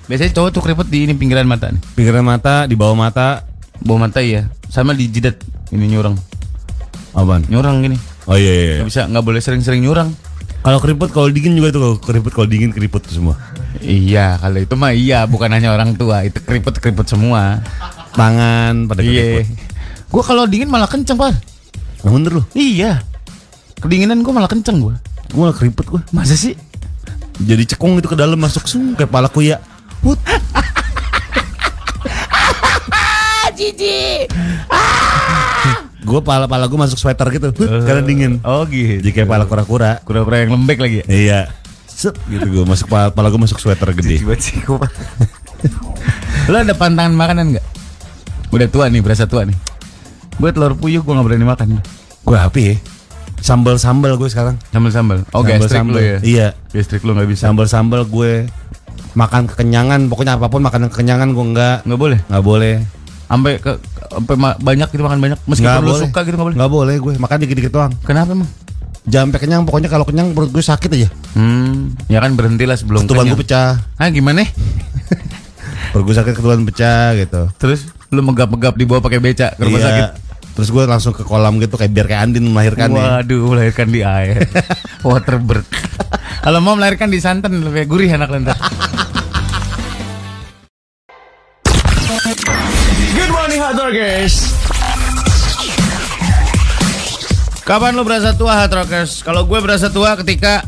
Biasanya 0.06 0.36
cowok 0.36 0.50
tuh 0.52 0.62
keriput 0.62 0.88
di 0.92 1.08
ini 1.08 1.16
pinggiran 1.16 1.48
mata 1.48 1.72
nih. 1.72 1.80
pinggiran 1.96 2.26
mata, 2.26 2.68
di 2.68 2.76
bawah 2.76 3.00
mata. 3.00 3.48
Bawah 3.80 4.04
mata 4.04 4.20
iya. 4.20 4.52
Sama 4.68 4.92
di 4.92 5.08
jidat 5.08 5.40
ini 5.72 5.88
nyurang. 5.88 6.20
Apaan? 7.16 7.48
Nyurang 7.48 7.80
gini. 7.80 7.96
Oh 8.28 8.36
iya, 8.36 8.44
iya. 8.44 8.64
iya. 8.66 8.76
Nggak 8.84 8.90
bisa 8.92 9.02
nggak 9.08 9.24
boleh 9.24 9.40
sering-sering 9.40 9.82
nyurang. 9.82 10.12
Kalau 10.60 10.80
keriput, 10.84 11.10
kalau 11.10 11.28
dingin 11.32 11.56
juga 11.56 11.72
tuh, 11.72 11.82
kalau 11.82 11.96
keriput, 11.98 12.32
kalau 12.36 12.48
dingin 12.48 12.72
keriput 12.76 13.04
semua. 13.08 13.40
Iya, 13.80 14.36
kalau 14.38 14.60
itu 14.60 14.76
mah 14.76 14.92
iya, 14.92 15.24
bukan 15.24 15.48
hanya 15.56 15.72
orang 15.72 15.96
tua, 15.96 16.28
itu 16.28 16.36
keriput-keriput 16.44 17.08
semua. 17.08 17.64
Tangan 18.12 18.86
pada 18.86 19.00
Iya. 19.00 19.40
keriput. 19.40 19.48
Gua 20.12 20.24
kalau 20.26 20.44
dingin 20.44 20.68
malah 20.68 20.90
kenceng, 20.92 21.16
Par. 21.16 21.32
Nah, 22.04 22.12
bener 22.12 22.32
lu. 22.38 22.44
Iya. 22.52 23.00
Kedinginan 23.80 24.20
gua 24.20 24.36
malah 24.36 24.52
kenceng 24.52 24.84
gua. 24.84 25.00
Gue 25.30 25.46
malah 25.46 25.54
keriput 25.56 25.86
gue. 25.86 26.02
Masa 26.10 26.34
sih? 26.34 26.58
Jadi 27.40 27.70
cekung 27.70 28.02
itu 28.02 28.10
ke 28.10 28.18
dalam 28.18 28.36
masuk 28.36 28.66
sung 28.66 28.98
kayak 28.98 29.14
pala 29.14 29.30
kuya. 29.30 29.62
Put. 30.02 30.18
Gue 36.00 36.20
pala 36.20 36.48
pala 36.48 36.66
gue 36.66 36.76
masuk 36.76 36.96
sweater 36.96 37.28
gitu, 37.30 37.52
Hut, 37.52 37.68
karena 37.84 38.02
dingin. 38.02 38.40
Oh 38.42 38.64
gitu. 38.64 39.04
Kayak 39.06 39.28
pala 39.28 39.44
kura-kura. 39.44 40.00
Kura-kura 40.02 40.42
yang 40.42 40.56
lembek 40.56 40.80
lagi 40.80 40.96
ya. 41.02 41.06
Iya. 41.06 41.40
Set 41.86 42.16
gitu 42.26 42.48
gue 42.48 42.64
masuk 42.64 42.88
pala, 42.88 43.12
pala 43.12 43.28
gue 43.28 43.36
masuk 43.38 43.60
sweater 43.60 43.92
gede. 43.92 44.24
Lo 46.48 46.56
ada 46.56 46.74
pantangan 46.74 47.12
makanan 47.12 47.46
nggak? 47.54 47.66
Udah 48.50 48.68
tua 48.68 48.88
nih, 48.88 49.04
berasa 49.04 49.28
tua 49.28 49.44
nih. 49.44 49.54
Gue 50.40 50.50
telur 50.50 50.74
puyuh 50.74 51.04
gue 51.04 51.14
nggak 51.14 51.28
berani 51.28 51.46
makan. 51.46 51.68
Gue 52.24 52.38
apa 52.40 52.58
ya? 52.58 52.76
Sambal 53.40 53.76
sambal 53.76 54.16
gue 54.16 54.28
sekarang. 54.28 54.56
Sambal 54.72 54.92
sambal. 54.92 55.18
Oh 55.32 55.44
Sambal- 55.44 55.60
gastrik 55.60 55.76
sambal. 55.78 55.96
lo 55.96 56.02
ya? 56.02 56.18
Iya. 56.24 56.48
Gastrik 56.72 57.04
lo 57.04 57.12
nggak 57.14 57.30
bisa. 57.30 57.42
Sambal 57.46 57.68
sambal 57.68 58.02
gue 58.04 58.48
makan 59.14 59.48
kekenyangan. 59.48 60.08
Pokoknya 60.08 60.40
apa 60.40 60.48
pun 60.48 60.64
makanan 60.64 60.88
kekenyangan 60.90 61.30
gue 61.32 61.46
nggak 61.54 61.78
Nggak 61.84 62.00
boleh. 62.00 62.20
nggak 62.26 62.44
boleh. 62.44 62.76
Sampai 63.28 63.52
ke 63.60 63.72
sampai 64.10 64.36
banyak 64.58 64.88
gitu 64.90 65.02
makan 65.02 65.20
banyak. 65.20 65.40
Meskipun 65.46 65.86
boleh. 65.86 66.02
suka 66.04 66.20
gitu 66.26 66.36
nggak 66.36 66.48
boleh. 66.50 66.58
Nggak 66.58 66.72
boleh 66.72 66.96
gue 66.98 67.12
makan 67.18 67.38
dikit-dikit 67.40 67.72
doang. 67.72 67.92
Kenapa 68.02 68.34
emang? 68.34 68.50
Jangan 69.06 69.26
sampai 69.32 69.40
kenyang. 69.42 69.62
Pokoknya 69.64 69.90
kalau 69.90 70.06
kenyang 70.06 70.34
perut 70.34 70.50
gue 70.50 70.62
sakit 70.62 70.90
aja. 70.92 71.08
Hmm, 71.34 71.94
ya 72.06 72.20
kan 72.20 72.34
berhentilah 72.34 72.76
sebelum 72.76 73.06
Ketuban 73.06 73.30
gue 73.30 73.40
pecah. 73.40 73.80
Ah 73.96 74.10
gimana? 74.10 74.46
Perut 75.90 76.06
gue 76.06 76.16
sakit 76.16 76.34
ketuban 76.36 76.62
pecah 76.66 77.18
gitu. 77.18 77.42
Terus 77.58 77.90
lu 78.10 78.22
megap-megap 78.22 78.74
dibawa 78.74 79.02
pakai 79.02 79.18
beca 79.18 79.54
ke 79.54 79.62
rumah 79.62 79.80
Iya. 79.80 79.88
sakit. 79.90 80.08
Terus 80.54 80.70
gue 80.70 80.84
langsung 80.84 81.14
ke 81.16 81.24
kolam 81.24 81.56
gitu 81.58 81.80
kayak 81.80 81.90
biar 81.90 82.06
kayak 82.06 82.22
Andin 82.26 82.52
melahirkan 82.52 82.92
ya. 82.92 83.24
Waduh, 83.24 83.42
melahirkan 83.48 83.88
di 83.88 84.04
air. 84.04 84.44
Waterbird. 85.08 85.64
Kalau 86.40 86.60
mau 86.60 86.76
melahirkan 86.76 87.08
di 87.08 87.18
santan 87.18 87.64
lebih 87.64 87.88
gurih 87.88 88.12
anak 88.12 88.30
lentar. 88.30 88.60
Doggers. 93.90 94.54
Kapan 97.66 97.94
lu 97.94 98.06
berasa 98.06 98.34
tua 98.34 98.54
hot 98.54 98.70
rockers? 98.70 99.22
Kalau 99.22 99.46
gue 99.46 99.58
berasa 99.62 99.90
tua 99.90 100.14
ketika 100.18 100.62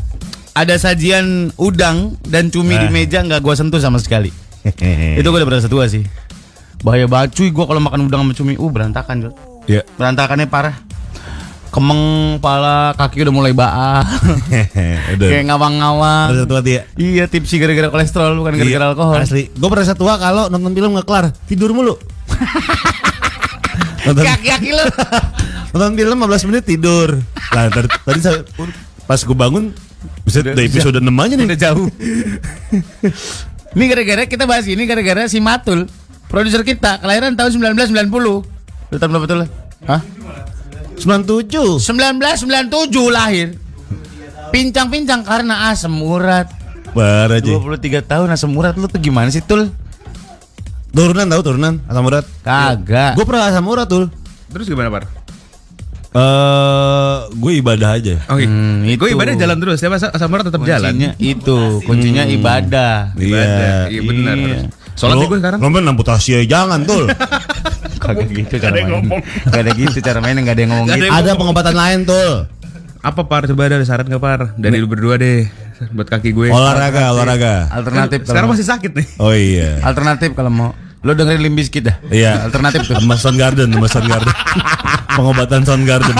ada 0.54 0.74
sajian 0.74 1.54
udang 1.54 2.18
dan 2.26 2.50
cumi 2.50 2.74
di 2.74 2.86
Eh. 2.86 2.90
meja 2.90 3.22
nggak 3.22 3.38
gue 3.38 3.54
sentuh 3.54 3.78
sama 3.78 3.98
sekali. 3.98 4.34
Itu 5.18 5.26
gue 5.26 5.38
udah 5.38 5.46
berasa 5.46 5.66
tua 5.66 5.86
sih. 5.86 6.02
Bahaya 6.82 7.06
banget 7.06 7.38
cuy 7.38 7.50
gue 7.50 7.62
kalau 7.62 7.78
makan 7.78 8.10
udang 8.10 8.26
sama 8.26 8.34
cumi, 8.34 8.58
uh 8.58 8.70
berantakan 8.70 9.16
Jol. 9.22 9.34
Iya. 9.70 9.86
Berantakannya 9.94 10.50
parah. 10.50 10.74
Kemeng, 11.72 12.36
pala, 12.36 12.92
kaki 12.92 13.22
udah 13.24 13.32
mulai 13.32 13.54
baah. 13.56 14.04
Kayak 15.16 15.46
ngawang-ngawang. 15.48 16.26
Berasa 16.34 16.44
tua 16.44 16.60
dia. 16.60 16.84
Iya 16.98 17.24
tipsi 17.26 17.56
gara-gara 17.56 17.88
kolesterol 17.88 18.34
bukan 18.36 18.58
gara-gara 18.60 18.82
Iya, 18.82 18.92
alkohol. 18.92 19.16
Asli. 19.22 19.48
Gue 19.48 19.68
merasa 19.70 19.94
tua 19.94 20.18
kalau 20.18 20.50
nonton 20.50 20.74
film 20.74 20.90
nggak 20.92 21.06
kelar, 21.06 21.30
tidur 21.46 21.70
mulu. 21.72 21.96
Nonton, 24.04 24.22
Kaki-kaki 24.22 24.70
lu. 24.70 24.86
nonton 25.72 25.90
film 25.94 26.18
15 26.18 26.48
menit 26.48 26.64
tidur. 26.64 27.08
Lah 27.50 27.68
tadi, 27.68 27.88
tadi 27.88 28.20
saya- 28.20 28.44
pas 29.04 29.18
gue 29.18 29.36
bangun, 29.36 29.70
bisa 30.24 30.40
udah 30.40 30.54
episode 30.58 30.98
6 30.98 31.12
aja 31.14 31.34
nih. 31.34 31.46
Udah 31.46 31.60
jauh. 31.60 31.86
Ini 33.72 33.84
gara-gara 33.88 34.22
kita 34.26 34.44
bahas 34.44 34.68
ini 34.68 34.84
gara-gara 34.84 35.24
si 35.26 35.40
Matul, 35.40 35.88
produser 36.28 36.60
kita, 36.60 37.00
kelahiran 37.00 37.32
tahun 37.32 37.50
1990. 37.56 38.44
Lu 38.92 38.96
tahun 38.96 39.10
berapa 39.10 39.24
betul? 39.24 39.40
Hah? 39.88 40.00
97. 41.00 41.80
1997 41.80 42.68
lahir. 43.08 43.56
Pincang-pincang 44.52 45.24
karena 45.24 45.72
asam 45.72 45.96
urat. 45.98 46.46
Parah 46.92 47.40
aja. 47.40 47.48
23 47.48 48.04
tahun 48.04 48.28
asam 48.28 48.52
urat 48.52 48.76
lu 48.76 48.84
tuh 48.84 49.00
gimana 49.00 49.32
sih, 49.32 49.40
Tul? 49.40 49.72
Turunan 50.92 51.24
tahu 51.24 51.40
turunan 51.40 51.74
asam 51.88 52.04
urat. 52.04 52.24
Kagak. 52.44 53.16
Gue 53.16 53.24
pernah 53.24 53.48
asam 53.48 53.64
urat 53.64 53.88
tuh. 53.88 54.12
Terus 54.52 54.68
gimana, 54.68 54.92
Par? 54.92 55.08
Eh, 56.12 57.16
gue 57.32 57.52
ibadah 57.64 57.96
aja. 57.96 58.20
Oke. 58.28 58.44
Hmm, 58.44 58.84
itu. 58.84 59.00
Gue 59.00 59.16
ibadah 59.16 59.32
jalan 59.32 59.56
terus 59.56 59.80
ya, 59.80 59.88
masa 59.88 60.12
Samara 60.20 60.44
tetap 60.44 60.60
jalan. 60.60 60.92
Kuncinya 60.92 61.10
itu, 61.16 61.58
kuncinya 61.88 62.24
ibadah. 62.28 63.16
Ibadah. 63.16 63.88
Iya 63.88 64.00
benar. 64.04 64.36
Iya. 64.36 64.58
Sholat 64.92 65.16
nih 65.16 65.28
gue 65.32 65.38
sekarang. 65.40 65.58
Ngomong 65.64 65.88
amputasi 65.88 66.30
aja 66.36 66.46
jangan 66.60 66.84
tuh. 66.84 67.08
Kagak 68.04 68.28
gitu 68.28 68.60
cara 68.60 68.76
main. 68.84 69.24
Gak 69.48 69.60
ada 69.64 69.72
gitu 69.72 69.98
cara 70.04 70.18
mainnya, 70.20 70.44
gak 70.44 70.54
ada 70.60 70.62
yang 70.68 70.72
ngomong 70.76 70.88
gitu. 70.92 71.06
Ada 71.08 71.30
pengobatan 71.32 71.76
lain 71.80 71.98
tuh. 72.04 72.44
Apa 73.00 73.20
Par? 73.24 73.48
Coba 73.48 73.72
ada 73.72 73.80
saran 73.88 74.04
nggak 74.04 74.20
Par? 74.20 74.40
Dari 74.60 74.76
lu 74.76 74.86
berdua 74.86 75.16
deh. 75.16 75.48
Buat 75.96 76.12
kaki 76.12 76.36
gue. 76.36 76.52
Olahraga, 76.52 77.10
olahraga. 77.10 77.72
Alternatif 77.72 78.28
Sekarang 78.28 78.52
masih 78.52 78.68
sakit 78.68 78.92
nih. 78.92 79.06
Oh 79.16 79.32
iya. 79.32 79.80
Alternatif 79.80 80.36
kalau 80.36 80.52
mau. 80.52 80.70
Lo 81.02 81.12
dengerin 81.12 81.42
Limbiskit 81.42 81.82
dah. 81.82 81.96
Iya. 82.08 82.46
Alternatif 82.46 82.86
tuh. 82.86 82.94
Sama 82.94 83.18
Sound 83.18 83.34
Garden, 83.34 83.68
sama 83.68 83.86
Sound 83.86 84.06
Garden. 84.06 84.30
Pengobatan 85.18 85.60
Sound 85.62 85.84
Garden. 85.84 86.14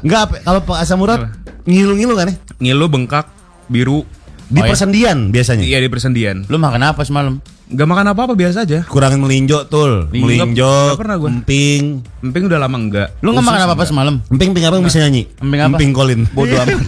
Enggak, 0.00 0.20
apa- 0.24 0.40
kalau 0.40 0.60
Pak 0.62 0.78
asam 0.78 0.98
urat 0.98 1.20
ngilu-ngilu 1.64 2.14
kan 2.14 2.30
ya? 2.30 2.36
Ngilu 2.58 2.86
bengkak, 2.86 3.26
biru. 3.66 4.06
Di 4.48 4.58
Oh, 4.58 4.64
ya? 4.64 4.72
persendian 4.72 5.28
biasanya. 5.28 5.60
Iya 5.60 5.76
di 5.76 5.88
persendian. 5.88 6.46
Lu 6.46 6.56
makan 6.56 6.80
apa 6.80 7.04
semalam? 7.04 7.36
Gak 7.68 7.84
makan 7.84 8.16
apa-apa 8.16 8.32
biasa 8.32 8.64
aja. 8.64 8.80
Kurangin 8.88 9.20
melinjo 9.20 9.68
tul. 9.68 10.08
Melinjo, 10.08 10.96
pernah 10.96 11.20
emping. 11.20 12.00
Emping 12.24 12.48
udah 12.48 12.56
lama 12.56 12.80
enggak. 12.80 13.08
Lu 13.20 13.36
nggak 13.36 13.44
makan 13.44 13.62
apa-apa 13.68 13.84
semalam? 13.84 14.24
Emping 14.32 14.56
emping 14.56 14.64
apa 14.64 14.74
yang 14.78 14.86
bisa 14.86 14.98
nyanyi? 15.04 15.28
Emping 15.36 15.60
apa? 15.60 15.76
Emping 15.76 15.92
Colin. 15.92 16.20
Bodoh 16.32 16.56
amat. 16.64 16.80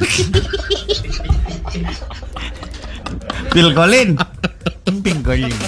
Phil 3.51 3.69
Collins. 3.75 4.17
Collins. 5.19 5.59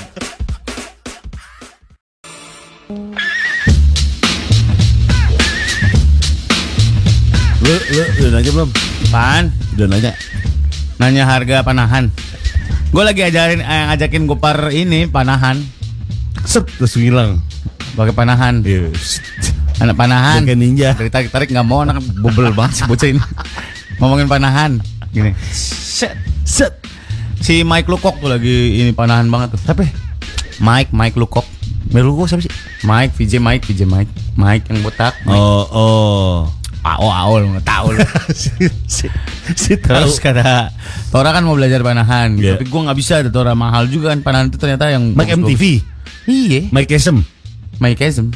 Lu 7.62 7.74
lu 7.94 8.02
udah 8.18 8.30
nanya 8.34 8.50
belum? 8.50 8.70
Pan, 9.12 9.44
Udah 9.78 9.86
nanya. 9.86 10.12
nanya 10.98 11.22
harga 11.26 11.62
panahan. 11.62 12.10
Gue 12.90 13.02
lagi 13.02 13.22
ajarin 13.24 13.62
eh, 13.62 13.82
ngajakin 13.88 14.22
Gopar 14.28 14.68
ini 14.70 15.08
panahan, 15.08 15.62
Set 16.44 16.66
terus 16.76 16.98
ngilang. 16.98 17.40
pakai 17.94 18.12
panahan. 18.12 18.60
Iya. 18.60 18.88
Anak 19.78 19.96
panahan. 19.96 20.42
Kayak 20.44 20.58
ninja. 20.58 20.90
Dari 20.94 21.10
tarik 21.10 21.28
tarik 21.28 21.48
nggak 21.50 21.66
mau 21.66 21.82
anak 21.82 22.00
bubel 22.18 22.50
banget 22.52 22.72
si 22.72 22.82
bocah 22.84 23.08
ini. 23.08 23.20
Ngomongin 23.98 24.28
panahan. 24.28 24.70
Gini. 25.12 25.32
Set 25.52 26.16
set. 26.44 26.72
Si 27.42 27.66
Mike 27.66 27.90
Lukok 27.90 28.22
tuh 28.22 28.30
lagi 28.30 28.78
ini 28.78 28.94
panahan 28.94 29.26
banget 29.26 29.58
tuh. 29.58 29.60
Siapa? 29.66 29.82
ya? 29.82 29.90
Mike 30.62 30.94
Mike 30.94 31.18
Lukok. 31.18 31.42
Mike 31.90 32.06
Lukok 32.06 32.30
siapa 32.30 32.42
sih? 32.46 32.52
Mike 32.86 33.12
VJ 33.18 33.42
Mike 33.42 33.62
VJ 33.66 33.82
Mike. 33.84 34.10
Mike 34.38 34.64
yang 34.70 34.78
botak. 34.80 35.18
Mike. 35.26 35.36
Oh 35.36 35.66
oh. 35.68 36.34
Ao 36.82 37.06
ao 37.06 37.38
lu 37.38 37.54
nggak 37.54 37.66
tahu 37.66 37.94
lu. 37.94 37.98
si, 38.34 38.50
si. 38.86 39.06
Terus 39.78 40.18
kata 40.18 40.70
Tora 41.14 41.30
kan 41.30 41.46
mau 41.46 41.54
belajar 41.54 41.78
panahan, 41.78 42.34
Iya. 42.34 42.58
tapi 42.58 42.66
gua 42.66 42.90
nggak 42.90 42.98
bisa. 42.98 43.22
Ada 43.22 43.30
Tora 43.30 43.54
mahal 43.54 43.86
juga 43.86 44.10
kan 44.10 44.18
panahan 44.22 44.50
itu 44.50 44.58
ternyata 44.58 44.90
yang 44.90 45.14
Mike. 45.14 45.30
MTV. 45.30 45.62
Iya, 46.26 46.60
Mike 46.74 46.90
Kesem. 46.90 47.22
Mike 47.78 47.98
Kesem. 48.02 48.34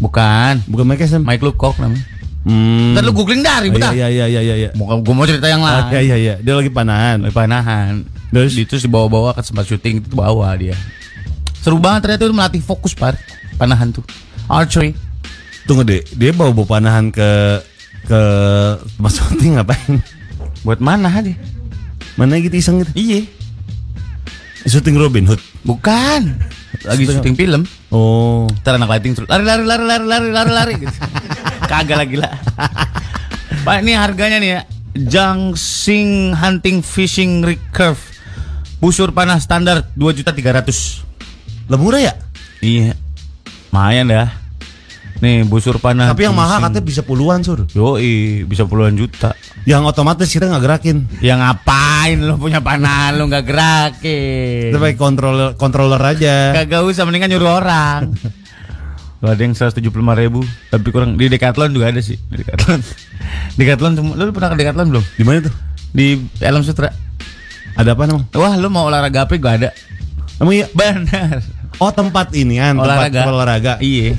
Bukan, 0.00 0.64
Bukan 0.68 0.84
Mike 0.88 1.04
Kesem. 1.04 1.20
Mike 1.20 1.44
Lukok 1.44 1.76
namanya. 1.80 2.00
Hmm. 2.42 2.98
Ntar 2.98 3.06
lu 3.06 3.14
googling 3.14 3.42
dah 3.42 3.62
ribet 3.62 3.78
dah. 3.78 3.94
Iya 3.94 4.10
iya 4.10 4.26
iya 4.26 4.40
iya 4.42 4.54
iya. 4.66 4.70
Mau 4.74 4.90
gue 4.98 5.14
mau 5.14 5.22
cerita 5.22 5.46
yang 5.46 5.62
lain. 5.62 5.94
Iya 5.94 6.00
iya 6.02 6.16
iya. 6.18 6.34
Dia 6.42 6.54
lagi 6.58 6.70
panahan. 6.74 7.22
Lagi 7.22 7.34
panahan. 7.34 8.02
Terus? 8.34 8.52
Di- 8.58 8.66
terus 8.66 8.82
dibawa-bawa 8.82 9.30
ke 9.38 9.46
tempat 9.46 9.64
syuting 9.70 10.02
itu 10.02 10.14
bawa 10.18 10.50
dia. 10.58 10.74
Seru 11.62 11.78
banget 11.78 12.10
ternyata 12.10 12.26
itu 12.26 12.34
melatih 12.34 12.62
fokus 12.62 12.98
par 12.98 13.14
panahan 13.54 13.94
tuh. 13.94 14.02
Archery. 14.50 14.98
Tunggu 15.62 15.86
deh, 15.86 16.02
dia 16.18 16.34
bawa 16.34 16.50
bawa 16.50 16.82
panahan 16.82 17.14
ke 17.14 17.30
ke 18.10 18.20
tempat 18.98 19.12
syuting 19.14 19.62
ngapain? 19.62 20.02
Buat 20.66 20.82
mana 20.82 21.06
aja? 21.06 21.30
Mana 22.18 22.42
gitu 22.42 22.58
iseng 22.58 22.82
gitu? 22.82 22.90
Iya. 22.98 23.22
Syuting 24.66 24.98
Robin 24.98 25.30
Hood. 25.30 25.38
Bukan. 25.62 26.34
Lagi 26.82 27.06
syuting 27.06 27.38
film. 27.38 27.62
Oh. 27.94 28.50
Ntar 28.66 28.74
anak 28.82 28.98
lighting 28.98 29.14
lari 29.30 29.46
lari 29.46 29.62
lari 29.62 29.84
lari 29.86 30.06
lari 30.10 30.28
lari 30.34 30.50
lari 30.50 30.72
gitu. 30.82 30.98
Kagak 31.72 32.04
lagi 32.04 32.16
lah. 32.20 32.36
Pak 33.64 33.80
ini 33.80 33.96
harganya 33.96 34.36
nih 34.36 34.50
ya. 34.52 34.60
Jangsing 34.92 36.36
Hunting 36.36 36.84
Fishing 36.84 37.40
Recurve. 37.40 38.12
Busur 38.76 39.16
panah 39.16 39.40
standar 39.40 39.88
2 39.96 40.18
juta 40.20 40.36
300. 40.36 41.72
Lah 41.72 41.78
murah 41.80 42.04
ya? 42.04 42.12
Iya. 42.60 42.92
Lumayan 43.72 44.04
dah. 44.12 44.28
Nih 45.24 45.48
busur 45.48 45.80
panah. 45.80 46.12
Tapi 46.12 46.28
yang 46.28 46.36
mahal 46.36 46.60
katanya 46.60 46.84
bisa 46.84 47.00
puluhan 47.00 47.40
sur. 47.40 47.64
Yoi, 47.72 48.44
bisa 48.44 48.68
puluhan 48.68 48.92
juta. 48.92 49.32
Yang 49.64 49.96
otomatis 49.96 50.28
kita 50.28 50.52
nggak 50.52 50.64
gerakin. 50.66 51.08
Ya 51.24 51.40
ngapain 51.40 52.20
lu 52.20 52.36
punya 52.36 52.60
panahan 52.60 53.16
lu 53.16 53.32
nggak 53.32 53.46
gerakin. 53.48 54.76
Kita 54.76 54.82
pakai 54.82 54.98
controller 55.00 55.56
controller 55.56 56.02
aja. 56.04 56.52
Kagak 56.52 56.84
usah 56.84 57.08
mendingan 57.08 57.32
nyuruh 57.32 57.64
orang. 57.64 58.12
Lu 59.22 59.30
ada 59.30 59.38
yang 59.38 59.54
175 59.54 59.86
ribu 59.94 60.42
Tapi 60.66 60.86
kurang 60.90 61.14
Di 61.14 61.30
Decathlon 61.30 61.70
juga 61.70 61.94
ada 61.94 62.02
sih 62.02 62.18
Di 62.26 62.42
Decathlon 62.42 62.82
Decathlon 63.58 63.92
semua 63.94 64.14
Lu 64.18 64.34
pernah 64.34 64.50
ke 64.50 64.58
Decathlon 64.58 64.86
belum? 64.90 65.04
Di 65.14 65.22
mana 65.22 65.38
tuh? 65.46 65.54
Di 65.94 66.18
Elm 66.42 66.62
Sutra 66.66 66.90
Ada 67.78 67.94
apa 67.94 68.10
namanya? 68.10 68.26
Wah 68.34 68.58
lu 68.58 68.66
mau 68.66 68.90
olahraga 68.90 69.22
apa 69.22 69.38
gak 69.38 69.54
ada 69.62 69.70
Emang 70.42 70.58
iya? 70.58 70.66
Benar 70.74 71.38
Oh 71.80 71.94
tempat 71.94 72.34
ini 72.36 72.60
kan, 72.60 72.76
Olahraga 72.76 73.24
tempat 73.24 73.32
olahraga. 73.32 73.72
Iya 73.80 74.18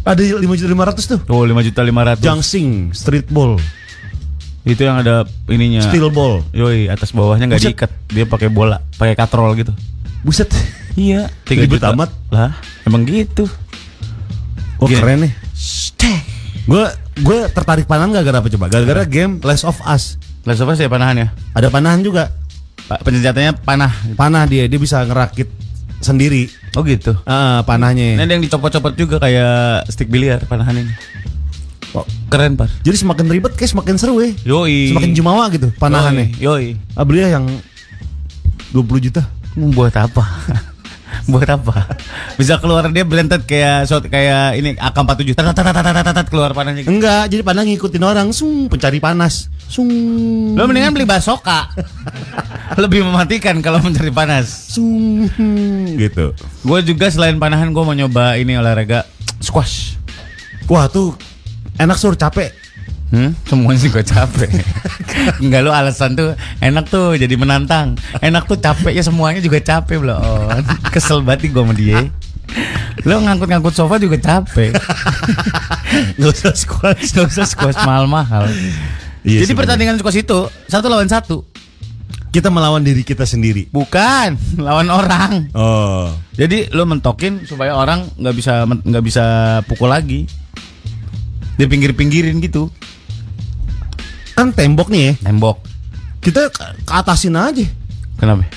Ada 0.00 0.40
5 0.40 0.48
juta 0.48 0.70
500 0.72 1.12
tuh. 1.12 1.20
Tuh 1.28 1.44
5 1.44 1.66
juta 1.68 1.80
500 1.84 2.24
Jangsing, 2.24 2.68
street 2.96 3.28
ball, 3.28 3.60
Itu 4.64 4.80
yang 4.88 5.04
ada 5.04 5.28
ininya 5.52 5.84
steel 5.84 6.08
ball. 6.08 6.40
Yoi 6.56 6.88
atas 6.88 7.12
bawahnya 7.12 7.52
nggak 7.52 7.62
diikat 7.62 7.90
Dia 8.08 8.24
pakai 8.24 8.48
bola 8.48 8.80
pakai 8.96 9.12
katrol 9.12 9.52
gitu 9.60 9.76
Buset. 10.24 10.48
Iya 10.96 11.28
Ribet 11.46 11.84
amat. 11.84 12.10
Lah 12.32 12.56
emang 12.88 13.04
gitu 13.04 13.44
Oh 14.80 14.86
Gini. 14.86 14.96
keren 14.96 15.18
nih. 15.22 15.32
Gue 16.62 16.84
gue 17.16 17.38
tertarik 17.50 17.84
panahan 17.84 18.10
gak 18.10 18.24
gara 18.24 18.38
apa 18.40 18.48
coba? 18.48 18.66
Gara-gara 18.66 19.02
game 19.04 19.36
Last 19.40 19.62
of 19.62 19.76
Us. 19.82 20.16
Lah 20.42 20.54
siapa 20.54 20.72
sih 20.72 20.86
panahan 20.86 21.16
ya? 21.18 21.26
Ada 21.52 21.68
panahan 21.68 22.00
juga. 22.00 22.32
Pak 22.82 23.04
pensenjatanya 23.04 23.54
panah 23.54 23.92
Panah 24.14 24.44
dia, 24.44 24.66
dia 24.66 24.74
bisa 24.76 24.98
ngerakit 25.00 25.46
sendiri. 26.00 26.48
Oh 26.72 26.82
gitu 26.82 27.12
Ah, 27.22 27.60
Ini 27.60 27.66
panahnya. 27.66 28.06
ada 28.16 28.32
yang 28.32 28.42
dicopot-copot 28.42 28.94
juga 28.94 29.18
kayak 29.18 29.84
stick 29.86 30.06
biliar 30.06 30.40
panahan 30.44 30.80
ini. 30.80 30.92
Oh, 31.90 32.06
Keren, 32.26 32.54
Par. 32.54 32.70
Jadi 32.80 32.96
semakin 32.96 33.26
ribet 33.26 33.52
kayak 33.52 33.74
semakin 33.74 33.98
seru 33.98 34.22
ya. 34.22 34.30
Yoi. 34.46 34.94
Semakin 34.94 35.10
jumawa 35.10 35.50
gitu 35.50 35.74
panahannya. 35.74 36.38
Yoi. 36.38 36.78
Ah, 36.94 37.02
beli 37.02 37.20
yang 37.20 37.50
20 38.70 39.02
juta. 39.02 39.26
Yoi. 39.58 39.74
Buat 39.74 39.98
apa? 39.98 40.22
Buat 41.30 41.48
apa? 41.50 41.86
Bisa 42.38 42.58
keluar 42.58 42.86
dia 42.90 43.04
berentet 43.04 43.44
kayak 43.44 43.86
shot 43.86 44.06
kayak 44.06 44.58
ini 44.58 44.76
AK47 44.78 45.34
tat 45.34 45.50
tat 45.50 45.62
tat 45.62 45.74
tat 45.74 45.94
tat, 45.94 46.14
tat, 46.14 46.26
keluar 46.30 46.54
panahnya 46.54 46.86
gitu. 46.86 46.90
Enggak, 46.92 47.30
jadi 47.30 47.42
panah 47.42 47.64
ngikutin 47.66 48.04
orang, 48.04 48.28
sung 48.30 48.70
pencari 48.70 48.98
panas. 49.02 49.50
Sung. 49.70 49.90
Lo 50.54 50.66
mendingan 50.66 50.94
beli 50.94 51.06
basoka. 51.06 51.70
Lebih 52.82 53.02
mematikan 53.06 53.58
kalau 53.62 53.82
mencari 53.82 54.10
panas. 54.10 54.46
Sung 54.74 55.26
gitu. 55.98 56.32
Gue 56.62 56.80
juga 56.86 57.10
selain 57.10 57.36
panahan 57.36 57.70
gue 57.70 57.82
mau 57.82 57.94
nyoba 57.94 58.38
ini 58.38 58.56
olahraga 58.58 59.06
squash. 59.42 59.98
Wah, 60.70 60.86
tuh 60.86 61.18
enak 61.78 61.98
sur 61.98 62.14
capek. 62.14 62.54
Hmm, 63.10 63.34
semuanya 63.42 63.80
juga 63.82 64.00
capek. 64.06 64.50
Enggak 65.42 65.60
lu 65.66 65.70
alasan 65.74 66.14
tuh 66.14 66.38
enak 66.62 66.86
tuh 66.86 67.18
jadi 67.18 67.34
menantang. 67.34 67.98
Enak 68.22 68.46
tuh 68.46 68.54
capeknya 68.54 69.02
semuanya 69.02 69.42
juga 69.42 69.58
capek 69.58 69.98
belum. 69.98 70.62
Kesel 70.94 71.26
banget 71.26 71.50
gue 71.50 71.58
sama 71.58 71.74
dia. 71.74 72.06
Lu 73.02 73.18
ngangkut-ngangkut 73.18 73.74
sofa 73.74 73.98
juga 73.98 74.14
capek. 74.14 74.74
Gak 76.22 76.30
usah 76.30 76.54
squash. 76.54 77.10
Gak 77.10 77.26
usah 77.34 77.46
squash 77.50 77.78
mahal-mahal. 77.82 78.46
Iya 79.26 79.44
jadi 79.44 79.52
sih, 79.52 79.58
pertandingan 79.58 79.98
squash 79.98 80.22
itu 80.22 80.46
satu 80.70 80.86
lawan 80.86 81.10
satu. 81.10 81.42
Kita 82.30 82.46
melawan 82.46 82.86
diri 82.86 83.02
kita 83.02 83.26
sendiri. 83.26 83.66
Bukan 83.74 84.38
lawan 84.62 84.86
orang. 84.86 85.50
Oh. 85.50 86.14
Jadi 86.38 86.70
lu 86.70 86.86
mentokin 86.86 87.42
supaya 87.42 87.74
orang 87.74 88.06
nggak 88.14 88.34
bisa 88.38 88.62
nggak 88.70 89.04
bisa 89.04 89.24
pukul 89.66 89.90
lagi. 89.90 90.30
Di 91.58 91.66
pinggir-pinggirin 91.66 92.38
gitu. 92.38 92.70
Kan 94.40 94.56
tembok 94.56 94.88
nih 94.88 95.02
ya. 95.04 95.12
Tembok. 95.28 95.60
Kita 96.24 96.48
ke- 96.48 96.88
keatasin 96.88 97.36
aja 97.36 97.60
Kenapa? 98.16 98.48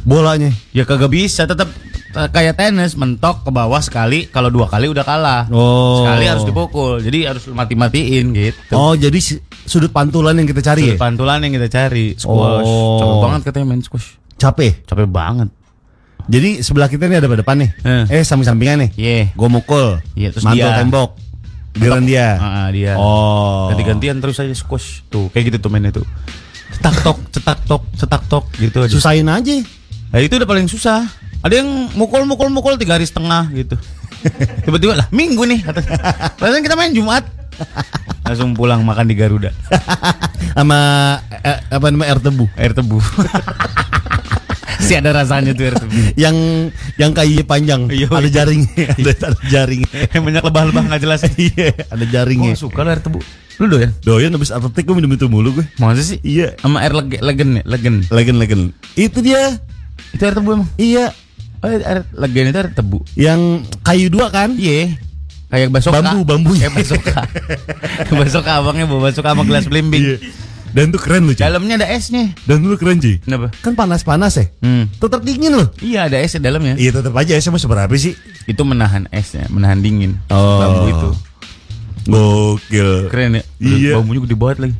bolanya. 0.00 0.48
Ya 0.72 0.88
kagak 0.88 1.12
bisa 1.12 1.44
tetap 1.44 1.68
eh, 2.16 2.28
kayak 2.32 2.56
tenis 2.56 2.96
mentok 2.96 3.44
ke 3.44 3.52
bawah 3.52 3.76
sekali 3.84 4.24
kalau 4.32 4.48
dua 4.48 4.72
kali 4.72 4.88
udah 4.88 5.04
kalah. 5.04 5.44
Oh. 5.52 6.00
Sekali 6.00 6.24
harus 6.32 6.48
dipukul. 6.48 7.04
Jadi 7.04 7.28
harus 7.28 7.44
mati-matiin 7.44 8.32
gitu. 8.32 8.72
Oh, 8.72 8.96
jadi 8.96 9.20
sudut 9.68 9.92
pantulan 9.92 10.32
yang 10.32 10.48
kita 10.48 10.64
cari 10.64 10.88
Sudut 10.88 10.96
ya? 10.96 11.04
pantulan 11.04 11.44
yang 11.44 11.52
kita 11.60 11.68
cari 11.68 12.16
squash. 12.16 12.64
Oh. 12.64 12.96
Capek 12.96 13.16
banget 13.20 13.40
katanya 13.52 13.66
main 13.68 13.82
squash. 13.84 14.16
Capek. 14.40 14.80
Capek 14.88 15.12
banget. 15.12 15.52
Jadi 16.24 16.64
sebelah 16.64 16.88
kita 16.88 17.04
ini 17.04 17.20
ada 17.20 17.28
depan 17.28 17.68
nih. 17.68 17.70
Eh. 17.84 18.20
Eh, 18.20 18.24
samping-sampingan 18.24 18.88
nih. 18.88 18.90
Iya. 18.96 19.20
Gue 19.36 19.48
mukul. 19.52 20.00
Iya, 20.16 20.32
terus 20.32 20.44
mantul 20.48 20.72
dia. 20.72 20.80
tembok. 20.80 21.27
Giliran 21.78 22.04
dia. 22.04 22.34
Ah, 22.36 22.66
ah, 22.66 22.68
dia. 22.74 22.92
Oh. 22.98 23.70
Ganti-gantian 23.70 24.18
terus 24.18 24.42
aja 24.42 24.50
squash. 24.52 25.06
Tuh, 25.06 25.30
kayak 25.30 25.54
gitu 25.54 25.58
tuh 25.62 25.70
mainnya 25.70 25.94
tuh. 25.94 26.06
Cetak 26.74 26.96
tok, 27.06 27.18
cetak 27.30 27.58
tok, 27.64 27.82
cetak 27.94 28.22
tok 28.26 28.44
gitu 28.58 28.82
aja. 28.82 28.92
Susahin 28.92 29.30
aja. 29.30 29.56
Nah, 30.10 30.18
itu 30.18 30.34
udah 30.34 30.48
paling 30.48 30.66
susah. 30.66 31.06
Ada 31.38 31.62
yang 31.62 31.94
mukul-mukul-mukul 31.94 32.74
tiga 32.76 32.98
hari 32.98 33.06
setengah 33.06 33.46
gitu. 33.54 33.78
Tiba-tiba 34.66 34.98
lah 34.98 35.06
minggu 35.14 35.46
nih. 35.46 35.62
Padahal 36.34 36.60
kita 36.60 36.74
main 36.74 36.90
Jumat. 36.90 37.22
Langsung 38.26 38.52
pulang 38.58 38.82
makan 38.82 39.06
di 39.06 39.14
Garuda. 39.14 39.54
Sama 40.58 40.78
eh, 41.30 41.58
apa 41.70 41.86
namanya 41.94 42.18
air 42.18 42.20
tebu. 42.20 42.44
Air 42.58 42.72
tebu. 42.74 42.98
si 44.78 44.92
ada 44.94 45.10
rasanya 45.10 45.52
tuh. 45.54 45.74
Yang 46.14 46.36
yang 46.96 47.10
kayunya 47.14 47.44
panjang, 47.44 47.80
Iya, 47.90 48.06
ada 48.08 48.24
iya. 48.24 48.30
jaringnya, 48.30 48.86
ada, 48.94 49.12
ada 49.30 49.38
jaringnya. 49.50 49.90
Yang 50.14 50.22
banyak 50.22 50.42
lebah-lebah 50.46 50.82
nggak 50.88 51.00
jelas. 51.02 51.20
Iya, 51.38 51.70
ada 51.90 52.04
jaringnya. 52.06 52.54
Gue 52.54 52.62
suka 52.62 52.82
air 52.86 53.00
tebu. 53.02 53.20
Lu 53.58 53.66
doyan? 53.66 53.90
Doyan 54.06 54.30
habis 54.34 54.54
atletik 54.54 54.86
gue 54.86 54.94
minum 54.94 55.10
itu 55.10 55.26
mulu 55.26 55.58
gue. 55.58 55.66
Masa 55.82 56.02
sih? 56.02 56.18
Iya. 56.22 56.54
Sama 56.62 56.82
air 56.82 56.94
lege, 56.94 57.18
legen 57.18 57.58
ya? 57.58 57.62
Legen. 57.66 57.94
Legen 58.10 58.36
legen. 58.38 58.60
Itu 58.94 59.18
dia. 59.18 59.58
Itu 60.14 60.22
air 60.22 60.34
tebu 60.38 60.62
emang? 60.62 60.70
Iya. 60.78 61.10
Oh, 61.58 61.66
air 61.66 62.06
legen 62.14 62.54
itu 62.54 62.58
air 62.58 62.70
tebu. 62.70 63.02
Yang 63.18 63.66
kayu 63.82 64.06
dua 64.14 64.30
kan? 64.30 64.54
Iya. 64.54 64.94
Kayak 65.48 65.68
basoka. 65.72 65.98
Bambu, 66.04 66.18
bambu. 66.22 66.52
Kayak 66.54 66.74
basoka. 66.76 67.18
basoka 68.20 68.50
abangnya 68.60 68.84
bawa 68.84 69.00
basoka 69.10 69.28
sama 69.32 69.42
gelas 69.48 69.64
belimbing. 69.66 70.04
Iya. 70.04 70.16
Dan 70.72 70.92
tuh 70.92 71.00
keren 71.00 71.24
loh, 71.24 71.34
cuy. 71.34 71.44
Dalamnya 71.44 71.74
ada 71.80 71.88
esnya. 71.88 72.32
Dan 72.44 72.60
tuh 72.64 72.76
keren, 72.76 73.00
cuy. 73.00 73.16
Kenapa? 73.24 73.48
Kan 73.64 73.72
panas-panas 73.72 74.36
ya. 74.36 74.46
Hmm. 74.60 74.88
Tetap 75.00 75.24
dingin 75.24 75.56
loh. 75.56 75.68
Iya 75.80 76.12
ada 76.12 76.20
es 76.20 76.36
di 76.36 76.42
dalamnya. 76.44 76.76
Iya 76.76 77.00
tetap 77.00 77.16
aja 77.16 77.32
esnya 77.36 77.50
mau 77.54 77.60
seberapa 77.60 77.92
sih? 77.96 78.12
Itu 78.44 78.62
menahan 78.68 79.08
esnya, 79.08 79.48
menahan 79.48 79.80
dingin. 79.80 80.20
Oh. 80.28 80.60
Bambu 80.60 80.86
itu. 80.92 81.10
Gokil. 82.08 82.90
Keren 83.12 83.40
ya. 83.40 83.44
Iya. 83.60 83.92
Bambunya 84.00 84.20
gede 84.24 84.36
banget 84.36 84.58
lagi. 84.64 84.76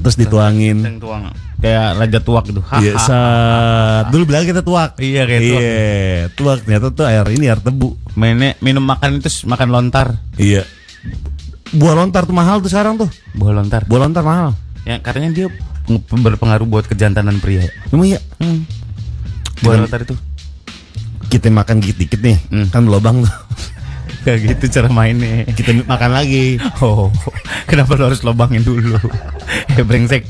Terus 0.00 0.16
dituangin. 0.16 0.78
Yang 0.80 0.98
tuang. 1.00 1.22
Kayak 1.60 1.88
raja 1.96 2.18
tuak 2.20 2.44
gitu. 2.50 2.60
Iya, 2.60 2.92
Hahaha. 2.92 3.08
saat 3.08 4.04
dulu 4.12 4.22
bilang 4.28 4.44
kita 4.44 4.60
tuak. 4.60 5.00
Iya, 5.00 5.22
kayak 5.24 5.42
tuak. 5.44 5.60
Iya, 5.60 6.20
tuak. 6.36 6.58
Ternyata 6.68 6.86
tuh 6.92 7.04
air 7.08 7.24
ini 7.32 7.44
air 7.48 7.60
tebu. 7.60 7.96
Mainnya 8.16 8.56
minum 8.60 8.84
makan 8.84 9.20
itu 9.20 9.28
makan 9.48 9.68
lontar. 9.72 10.20
Iya. 10.36 10.68
Buah 11.72 11.94
lontar 11.96 12.28
tuh 12.28 12.36
mahal 12.36 12.60
tuh 12.60 12.68
sekarang 12.68 13.00
tuh. 13.00 13.08
Buah 13.32 13.52
lontar. 13.56 13.88
Buah 13.88 14.00
lontar 14.04 14.24
mahal. 14.24 14.52
Ya 14.84 14.96
katanya 14.98 15.30
dia 15.32 15.46
peng- 15.82 16.22
berpengaruh 16.22 16.64
buat 16.64 16.84
kejantanan 16.84 17.36
pria. 17.38 17.64
Emang 17.88 18.06
iya. 18.06 18.20
Hmm. 18.36 18.68
Buah 19.58 19.74
Kita- 19.74 19.82
lontar 19.82 20.00
itu. 20.02 20.14
Kita 21.26 21.50
makan 21.50 21.80
dikit-dikit 21.80 22.20
nih, 22.20 22.36
Hmm. 22.46 22.66
kan 22.68 22.84
lobang 22.84 23.20
tuh. 23.20 23.34
Gak 24.24 24.40
gitu 24.40 24.64
cara 24.70 24.88
mainnya. 24.88 25.44
Kita 25.46 25.84
makan 25.84 26.10
lagi. 26.10 26.56
Oh, 26.80 27.12
kenapa 27.64 27.92
lo 27.92 28.08
harus 28.08 28.22
lobangin 28.22 28.60
dulu? 28.60 28.96
Eh 29.70 29.84
brengsek, 29.88 30.24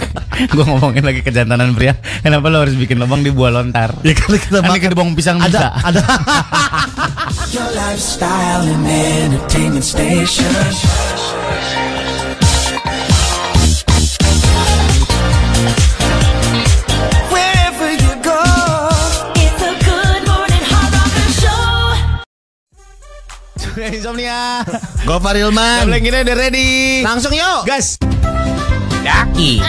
gue 0.49 0.65
ngomongin 0.65 1.03
lagi 1.03 1.21
kejantanan 1.21 1.71
pria. 1.73 1.95
Kenapa 2.19 2.47
lo 2.49 2.59
harus 2.61 2.75
bikin 2.75 2.99
lobang 2.99 3.23
di 3.23 3.31
buah 3.31 3.53
lontar? 3.53 3.95
Ya 4.03 4.11
kalau 4.13 4.35
kita 4.35 4.59
Kan 4.59 4.67
makan 4.67 4.81
dikit 4.81 4.95
bawang 4.95 5.15
pisang 5.15 5.39
ada 5.39 5.47
bisa. 5.47 5.69
ada 5.85 6.03
Your 7.55 7.71
lifestyle 7.71 8.67
and 8.67 8.83
entertainment 8.83 9.87
station. 9.87 10.51
Insomnia. 23.93 24.65
Gofar 25.09 25.37
Ilman. 25.37 25.85
Gableng 25.89 26.05
kita 26.05 26.19
udah 26.25 26.37
ready. 26.37 27.03
Langsung 27.05 27.33
yuk. 27.37 27.69
Gas. 27.69 28.01
Daki. 29.05 29.61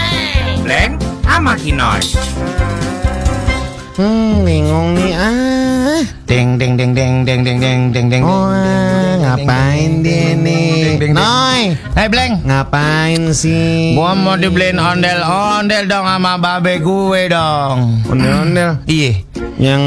Bleng 0.64 0.96
sama 1.26 1.60
Kinoy. 1.60 2.04
Hmm, 3.96 4.44
bingung 4.44 4.96
nih 4.96 5.14
ah. 5.16 5.55
Deng 6.26 6.58
deng 6.58 6.76
deng 6.76 6.92
deng 6.92 7.24
deng 7.24 7.42
deng 7.42 7.58
deng 7.58 7.82
deng 7.90 8.08
deng. 8.10 8.22
Oh, 8.22 8.52
ngapain 9.18 10.04
dia 10.04 10.36
nih? 10.36 11.00
Noy, 11.10 11.72
Hai 11.94 12.08
Bleng. 12.08 12.44
ngapain 12.44 13.32
sih? 13.32 13.96
Gua 13.96 14.12
mau 14.12 14.36
dibeliin 14.36 14.76
ondel-ondel 14.76 15.86
dong 15.86 16.04
sama 16.04 16.36
babe 16.36 16.78
gue 16.78 17.22
dong. 17.28 18.04
Ondel-ondel 18.06 18.84
Iya, 18.86 19.24
yang 19.56 19.84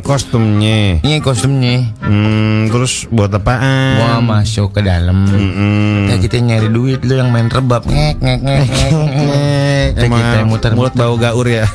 kostumnya. 0.00 1.00
ini 1.00 1.18
kostumnya. 1.18 1.82
Hmm, 1.98 2.70
terus 2.70 3.08
buat 3.08 3.30
apaan? 3.30 3.98
Gua 3.98 4.14
masuk 4.20 4.70
ke 4.70 4.80
dalam. 4.80 5.26
Hmm. 5.26 6.06
Kayak 6.06 6.20
kita 6.22 6.36
nyari 6.40 6.68
duit 6.68 7.00
lu 7.02 7.14
yang 7.16 7.30
main 7.30 7.48
rebab 7.48 7.82
ngek 7.84 8.16
ngek 8.18 8.38
ngek 8.38 8.62
ngek. 8.64 8.92
kita 9.98 10.36
yang 10.36 10.48
muter 10.48 10.70
mulut 10.72 10.94
bau 10.94 11.14
gaur 11.16 11.46
ya. 11.48 11.66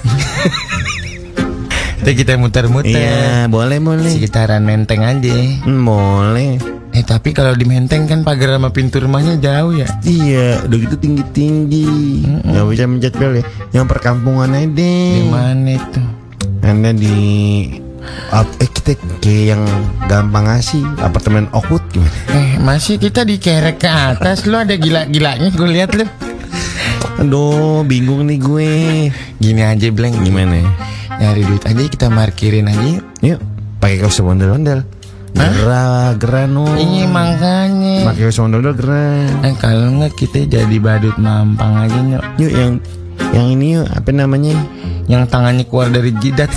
Kayak 2.00 2.18
kita 2.18 2.32
muter-muter. 2.36 2.90
Iya, 2.92 3.46
boleh 3.46 3.78
boleh. 3.78 4.10
Sekitaran 4.10 4.62
menteng 4.62 5.02
aja. 5.02 5.36
Hmm, 5.62 5.84
boleh. 5.84 6.58
Eh 6.90 7.04
tapi 7.04 7.32
kalau 7.32 7.54
di 7.54 7.64
menteng 7.64 8.06
kan 8.06 8.24
pagar 8.24 8.50
sama 8.52 8.70
pintu 8.70 8.98
rumahnya 8.98 9.38
jauh 9.38 9.74
ya. 9.74 9.86
Iya, 10.02 10.66
udah 10.66 10.78
gitu 10.80 10.96
tinggi 10.98 11.24
tinggi. 11.30 11.88
Gak 12.26 12.66
bisa 12.66 12.84
mencet 12.84 13.14
bel 13.14 13.34
ya. 13.36 13.44
Yang 13.72 13.86
perkampungan 13.88 14.50
aja 14.52 14.66
Di 14.66 14.74
deh. 14.74 15.28
mana 15.28 15.72
itu? 15.72 16.02
Anda 16.60 16.92
di 16.92 17.18
ap- 18.30 18.58
eh 18.58 18.68
kita 18.68 18.92
kayak 19.20 19.44
yang 19.50 19.64
gampang 20.06 20.46
ngasih 20.46 20.82
apartemen 20.98 21.46
Oakwood 21.52 21.86
gimana? 21.90 22.10
Eh 22.30 22.50
masih 22.58 22.98
kita 22.98 23.22
dikerek 23.22 23.78
ke 23.78 23.88
atas 23.88 24.44
lu 24.44 24.56
ada 24.56 24.74
gila-gilanya 24.74 25.50
gue 25.50 25.70
lihat 25.70 25.94
lu. 25.94 26.10
Aduh, 27.20 27.84
bingung 27.84 28.26
nih 28.26 28.40
gue. 28.40 28.72
Gini 29.40 29.64
aja 29.64 29.88
Bleng. 29.90 30.20
Gimana? 30.20 30.60
Nyari 31.20 31.42
duit 31.48 31.64
aja 31.64 31.84
kita 31.88 32.08
markirin 32.12 32.68
aja 32.68 32.86
yuk. 33.00 33.04
Yuk, 33.24 33.40
pakai 33.80 33.98
kaos 34.04 34.20
ondel-ondel. 34.20 34.84
Gerah, 35.36 36.16
gerah 36.20 36.46
no. 36.48 36.68
Ini 36.76 37.08
makanya. 37.08 38.12
Pakai 38.12 38.28
kaos 38.28 38.40
ondel-ondel 38.44 38.76
gerah. 38.76 39.28
Eh 39.48 39.56
kalau 39.56 40.00
nggak 40.00 40.16
kita 40.20 40.44
jadi 40.48 40.78
badut 40.80 41.16
mampang 41.16 41.88
aja 41.88 42.00
nyok. 42.00 42.24
Yuk 42.40 42.52
yang 42.52 42.72
yang 43.32 43.48
ini 43.52 43.80
yuk, 43.80 43.88
apa 43.88 44.10
namanya? 44.12 44.56
Yang 45.08 45.24
tangannya 45.32 45.64
keluar 45.68 45.88
dari 45.92 46.12
jidat. 46.20 46.52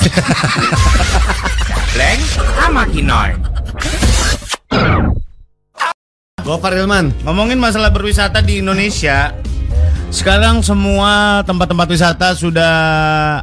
Bleng 1.94 2.20
sama 2.58 2.82
Kinoy. 2.90 3.30
Gofar 6.42 6.74
Ilman. 6.74 7.14
Ngomongin 7.22 7.58
masalah 7.62 7.94
berwisata 7.94 8.42
di 8.42 8.58
Indonesia, 8.58 9.30
sekarang 10.12 10.60
semua 10.60 11.40
tempat-tempat 11.42 11.88
wisata 11.88 12.36
sudah 12.36 12.72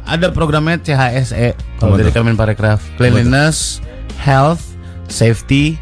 ada 0.00 0.30
programnya 0.30 0.78
CHSE 0.78 1.58
kalau 1.76 1.98
dari? 1.98 2.14
Kemenparekraf. 2.14 2.78
Cleanliness, 2.94 3.82
Health, 4.16 4.62
Safety, 5.10 5.74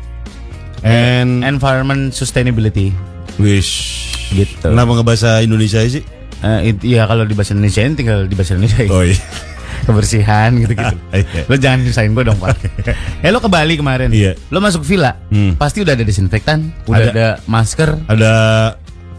And, 0.80 1.44
Environment 1.44 2.10
Sustainability. 2.10 2.94
wish. 3.36 4.08
Gitu. 4.28 4.64
Kenapa 4.64 4.92
nggak 4.92 5.06
bahasa 5.06 5.40
Indonesia 5.40 5.78
sih? 5.84 6.02
Eh, 6.38 6.70
it- 6.70 6.84
iya 6.86 7.04
kalau 7.04 7.26
di 7.26 7.34
bahasa 7.34 7.52
Indonesia 7.52 7.82
tinggal 7.92 8.24
di 8.24 8.34
bahasa 8.34 8.54
Indonesia. 8.56 8.82
Oh 8.88 9.02
iya. 9.02 9.18
Kebersihan 9.86 10.52
gitu-gitu. 10.56 10.96
Iya. 11.14 11.42
lo 11.46 11.54
jangan 11.56 11.78
nyusahin 11.82 12.12
gue 12.12 12.24
dong 12.24 12.38
Pak. 12.38 12.56
eh 13.24 13.30
lo 13.30 13.40
ke 13.40 13.48
Bali 13.48 13.74
kemarin. 13.76 14.08
Iya. 14.08 14.36
Lo 14.48 14.58
masuk 14.58 14.82
villa. 14.82 15.16
Hmm. 15.28 15.54
Pasti 15.54 15.84
udah 15.84 15.92
ada 15.92 16.04
desinfektan, 16.04 16.72
udah 16.84 16.98
Ada. 16.98 17.10
ada, 17.12 17.26
masker. 17.44 17.90
Ada 18.06 18.32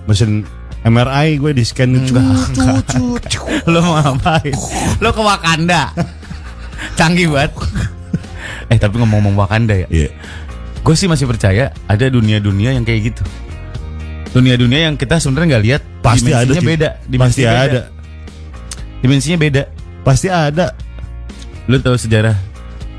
mesin 0.06 0.46
MRI 0.80 1.36
gue 1.36 1.52
di 1.52 1.64
scan 1.68 1.92
Enggak, 1.92 2.88
Lo 3.72 3.84
mau 3.84 4.00
ngapain? 4.00 4.56
Lo 5.04 5.12
ke 5.12 5.20
Wakanda. 5.20 5.92
Canggih 6.96 7.28
banget. 7.28 7.52
eh 8.72 8.78
tapi 8.80 8.96
ngomong-ngomong 8.96 9.36
Wakanda 9.36 9.76
ya. 9.76 9.88
Iya. 9.92 10.10
Gue 10.80 10.96
sih 10.96 11.12
masih 11.12 11.28
percaya 11.28 11.76
ada 11.86 12.06
dunia-dunia 12.08 12.72
yang 12.72 12.88
kayak 12.88 13.12
gitu. 13.12 13.24
Dunia-dunia 14.32 14.88
yang 14.88 14.96
kita 14.96 15.20
sebenarnya 15.20 15.58
nggak 15.58 15.66
lihat. 15.68 15.82
Pasti 16.00 16.32
ada 16.32 16.48
dimensinya 16.48 16.62
sih. 16.64 16.70
beda. 16.72 16.90
Pasti 16.90 17.10
dimensinya 17.12 17.52
beda. 17.52 17.66
ada. 17.68 17.82
Dimensinya 19.04 19.38
beda. 19.38 19.64
Pasti 20.08 20.28
ada. 20.32 20.66
Lo 21.68 21.76
tahu 21.78 21.98
sejarah 22.00 22.36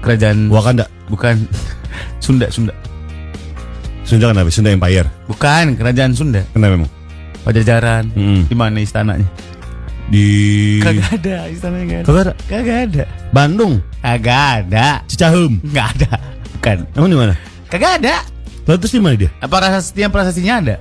kerajaan 0.05 0.53
Wakanda. 0.53 0.85
bukan 1.09 1.49
Sunda 2.21 2.47
Sunda. 2.53 2.77
Sunda 4.05 4.29
kenapa? 4.29 4.53
Sunda 4.53 4.71
Empire. 4.71 5.09
Bukan 5.27 5.81
kerajaan 5.81 6.13
Sunda. 6.13 6.45
Kenapa 6.53 6.77
memang? 6.77 6.91
Pajajaran. 7.51 8.15
Mm. 8.15 8.47
Di 8.47 8.55
mana 8.55 8.79
istananya? 8.79 9.27
Di 10.07 10.27
Kagak 10.79 11.19
ada 11.19 11.37
istananya 11.51 11.85
nggak 11.85 11.99
ada. 11.99 12.07
Kagak 12.07 12.23
ada. 12.23 12.33
Kagak 12.47 12.79
ada. 12.87 13.05
Bandung, 13.31 13.75
Kagak 13.99 14.43
ada. 14.63 14.87
Cicahem. 15.11 15.59
Nggak 15.67 15.87
ada. 15.99 16.11
Bukan. 16.55 16.79
Emang 16.95 17.11
di 17.11 17.19
mana? 17.19 17.35
Kagak 17.67 17.93
ada. 17.99 18.23
Lalu 18.67 18.77
terus 18.79 18.95
di 18.95 19.03
mana 19.03 19.15
dia? 19.19 19.31
Apa 19.43 19.59
prasastinya 19.59 20.09
prasastinya 20.11 20.55
ada? 20.63 20.77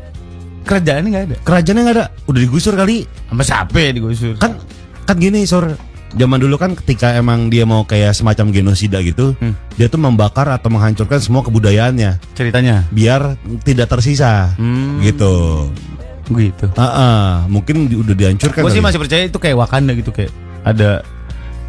Kerajaannya 0.62 1.10
nggak 1.10 1.26
ada. 1.26 1.38
Kerajaannya 1.42 1.82
nggak 1.90 1.96
ada. 1.98 2.06
Udah 2.30 2.40
digusur 2.40 2.74
kali. 2.78 3.10
Sama 3.26 3.42
siapa 3.42 3.78
ya 3.82 3.90
digusur? 3.90 4.38
Kan 4.38 4.62
kan 5.10 5.18
gini, 5.18 5.42
Sor. 5.50 5.74
Zaman 6.10 6.42
dulu 6.42 6.58
kan 6.58 6.74
ketika 6.74 7.14
emang 7.14 7.54
dia 7.54 7.70
mau 7.70 7.86
kayak 7.86 8.18
semacam 8.18 8.50
genosida 8.50 8.98
gitu, 9.06 9.38
Hmm. 9.38 9.54
dia 9.78 9.86
tuh 9.86 10.02
membakar 10.02 10.50
atau 10.50 10.74
menghancurkan 10.74 11.22
semua 11.22 11.46
kebudayaannya 11.46 12.18
ceritanya. 12.34 12.82
biar 12.90 13.38
tidak 13.62 13.94
tersisa. 13.94 14.58
Hmm. 14.58 14.98
Gitu. 15.06 15.70
Gitu. 16.30 16.66
Ah, 16.78 16.86
ah, 16.86 17.28
mungkin 17.50 17.90
di- 17.90 17.98
udah 17.98 18.14
dihancurkan. 18.14 18.62
Gue 18.62 18.72
sih 18.72 18.84
masih 18.84 19.02
percaya 19.02 19.26
itu 19.26 19.38
kayak 19.38 19.58
Wakanda 19.58 19.98
gitu 19.98 20.14
kayak 20.14 20.30
ada 20.62 21.02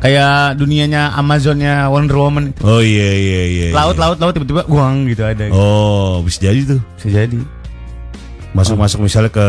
kayak 0.01 0.57
dunianya 0.57 1.17
Amazonnya 1.17 1.89
Wonder 1.89 2.17
Woman. 2.17 2.53
Oh 2.61 2.81
iya 2.81 3.11
iya 3.13 3.41
iya. 3.49 3.67
iya. 3.69 3.77
Laut 3.77 3.97
laut 3.97 4.21
laut 4.21 4.33
tiba-tiba 4.37 4.65
guang 4.69 5.09
gitu 5.09 5.25
ada. 5.25 5.49
Gitu. 5.49 5.57
Oh, 5.57 6.21
bisa 6.21 6.39
jadi 6.45 6.77
tuh. 6.77 6.81
Bisa 7.01 7.09
jadi. 7.25 7.37
Masuk-masuk 8.51 8.99
misalnya 9.07 9.31
ke 9.31 9.47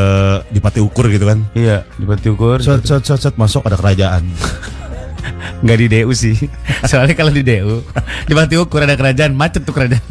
di 0.53 0.61
Pati 0.61 0.77
Ukur 0.77 1.09
gitu 1.09 1.25
kan. 1.25 1.41
Iya, 1.57 1.89
di 1.97 2.05
Batu 2.05 2.37
Ukur. 2.37 2.61
Set 2.61 2.85
set 2.85 3.01
set 3.01 3.17
set 3.17 3.33
masuk 3.33 3.65
ada 3.65 3.73
kerajaan. 3.73 4.21
Nggak 5.65 5.77
di 5.77 5.87
DU 5.89 6.11
sih. 6.13 6.37
Soalnya 6.89 7.17
kalau 7.17 7.33
di 7.33 7.41
DU 7.41 7.81
di 8.29 8.33
Batu 8.37 8.61
Ukur 8.61 8.85
ada 8.85 8.93
kerajaan 8.93 9.33
macet 9.33 9.65
tuh 9.65 9.73
kerajaan. 9.73 10.05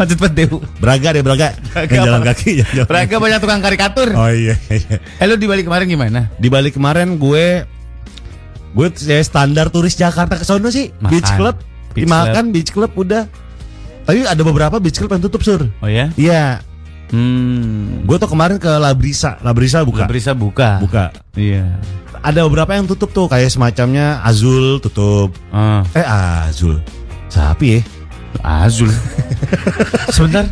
Macet 0.00 0.18
Peteu. 0.18 0.58
Braga 0.80 1.08
deh 1.12 1.22
Braga. 1.22 1.52
Braga 1.72 1.92
Yang 1.92 2.06
jalan 2.08 2.22
kaki. 2.24 2.50
yang 2.64 2.70
jalan 2.74 2.88
Braga 2.88 3.16
banyak 3.20 3.38
tukang 3.38 3.60
karikatur. 3.62 4.08
Oh 4.16 4.30
iya. 4.32 4.56
iya. 4.72 4.96
Eh 5.20 5.26
lu 5.28 5.36
di 5.36 5.46
balik 5.46 5.68
kemarin 5.68 5.86
gimana? 5.86 6.20
Di 6.36 6.48
balik 6.48 6.74
kemarin 6.76 7.20
gue 7.20 7.68
gue 8.72 8.86
ya 9.04 9.20
standar 9.20 9.68
turis 9.68 9.94
Jakarta 9.94 10.40
ke 10.40 10.44
sono 10.48 10.72
sih. 10.72 10.88
Makan. 10.98 11.10
Beach 11.12 11.30
club. 11.36 11.56
Beach 11.92 12.08
Dimakan 12.08 12.44
beach 12.50 12.70
club 12.72 12.92
udah. 12.96 13.28
Tapi 14.08 14.24
ada 14.24 14.42
beberapa 14.42 14.80
beach 14.80 14.96
club 14.96 15.12
yang 15.12 15.22
tutup 15.22 15.44
sur. 15.44 15.60
Oh 15.84 15.90
ya? 15.90 16.08
Iya. 16.16 16.64
Hmm. 17.12 18.08
Gue 18.08 18.16
tuh 18.16 18.32
kemarin 18.32 18.56
ke 18.56 18.72
Labrisa. 18.80 19.36
Labrisa 19.44 19.84
buka. 19.84 20.08
Bisa 20.08 20.32
buka. 20.32 20.80
Buka. 20.80 21.12
Iya. 21.36 21.76
Ada 22.24 22.48
beberapa 22.48 22.72
yang 22.72 22.88
tutup 22.88 23.12
tuh 23.12 23.28
kayak 23.28 23.52
semacamnya 23.52 24.24
Azul 24.24 24.80
tutup. 24.80 25.36
Ah, 25.52 25.84
Eh 25.92 26.06
Azul. 26.06 26.80
Sapi 27.28 27.76
ya. 27.76 27.80
Azul. 28.40 28.88
Sebentar. 30.08 30.48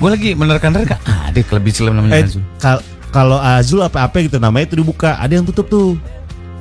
Gue 0.00 0.08
lagi 0.08 0.30
menerka-nerka. 0.32 0.96
Ada 1.04 1.44
klub 1.44 1.60
beach 1.60 1.76
club 1.76 1.92
namanya 1.92 2.16
Eh, 2.16 2.24
Azul. 2.24 2.40
kal- 2.56 2.84
kalau 3.12 3.36
Azul 3.36 3.84
apa-apa 3.84 4.24
gitu 4.24 4.40
namanya 4.40 4.72
itu 4.72 4.80
dibuka. 4.80 5.20
Ada 5.20 5.36
yang 5.36 5.44
tutup 5.44 5.68
tuh. 5.68 6.00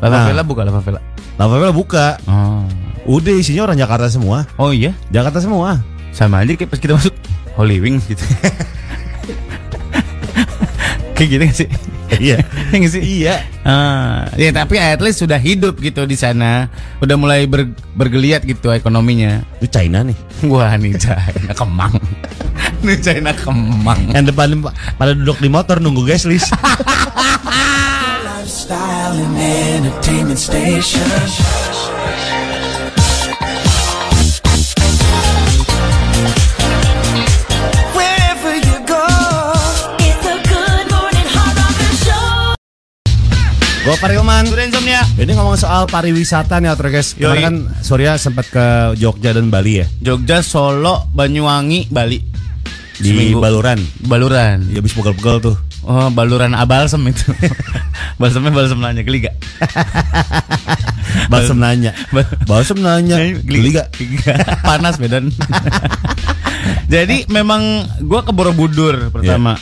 Lava 0.04 0.15
nah. 0.15 0.24
Vela 0.28 0.43
buka 0.43 0.62
Lava 0.67 0.80
Vela. 0.84 1.00
Lava 1.39 1.72
buka. 1.72 2.19
Oh. 2.28 2.67
Udah 3.08 3.32
isinya 3.32 3.63
orang 3.63 3.80
Jakarta 3.80 4.12
semua. 4.12 4.43
Oh 4.60 4.69
iya. 4.69 4.91
Jakarta 5.08 5.39
semua. 5.39 5.80
Sama 6.12 6.43
aja 6.43 6.52
kayak 6.54 6.69
pas 6.74 6.80
kita 6.82 6.93
masuk 7.00 7.15
Holy 7.56 7.80
Wings 7.80 8.04
gitu. 8.10 8.19
kayak 11.15 11.30
gitu 11.30 11.43
gak 11.43 11.56
sih? 11.56 11.69
Iya. 12.17 12.41
Iya 12.74 12.88
sih? 12.89 13.02
Iya. 13.02 13.36
Ah, 13.62 14.26
ya 14.34 14.50
tapi 14.50 14.78
at 14.78 14.98
least 15.02 15.22
sudah 15.22 15.38
hidup 15.38 15.78
gitu 15.78 16.06
di 16.06 16.17
sana. 16.17 16.69
Udah 17.02 17.17
mulai 17.17 17.45
ber- 17.45 17.69
bergeliat 17.93 18.41
gitu 18.45 18.74
ekonominya. 18.74 19.45
Itu 19.62 19.69
China 19.69 20.02
nih. 20.02 20.17
Wah 20.50 20.74
nih 20.74 20.98
China 20.98 21.54
Kemang. 21.54 21.93
nih 22.86 22.98
China 23.04 23.32
Kemang. 23.36 24.02
Yang 24.15 24.26
depan 24.34 24.48
pada 24.98 25.12
duduk 25.13 25.38
di 25.38 25.50
motor 25.52 25.78
nunggu 25.78 26.08
gas 26.08 26.26
list. 26.26 26.50
Lifestyle 28.26 29.13
and 29.13 29.38
entertainment 29.86 30.39
station. 30.41 31.06
Gue 43.89 43.97
Parioman. 43.97 44.45
Insomnia. 44.45 45.02
Ini 45.17 45.34
ngomong 45.34 45.58
soal 45.58 45.89
pariwisata 45.89 46.62
nih, 46.62 46.69
Outro 46.69 46.93
guys. 46.93 47.17
Kemarin 47.17 47.41
kan 47.41 47.56
Surya 47.82 48.21
sempat 48.21 48.45
ke 48.45 48.93
Jogja 49.02 49.34
dan 49.34 49.49
Bali 49.49 49.82
ya. 49.82 49.89
Jogja, 49.97 50.45
Solo, 50.45 51.10
Banyuwangi, 51.10 51.89
Bali. 51.89 52.21
Di 53.02 53.10
Seminggu. 53.10 53.41
Baluran. 53.41 53.82
Baluran. 54.06 54.62
Ya 54.69 54.78
habis 54.78 54.93
pegel-pegel 54.93 55.41
tuh. 55.41 55.58
Oh, 55.89 56.06
baluran 56.13 56.54
abalsem 56.54 57.02
itu. 57.10 57.34
Balsemnya 58.21 58.54
balsem 58.54 58.78
nanya 58.78 59.02
geli 59.02 59.25
gak? 59.25 59.34
Balsem 61.34 61.58
nanya. 61.58 61.97
Bal- 62.13 62.38
Balsem 62.45 62.78
nanya. 62.86 63.17
Geli 63.41 63.73
gak? 63.73 63.89
Panas 64.62 65.02
Medan. 65.02 65.34
Jadi 66.86 67.25
memang 67.25 67.89
gua 68.06 68.21
ke 68.21 68.30
Borobudur 68.30 69.10
pertama. 69.10 69.58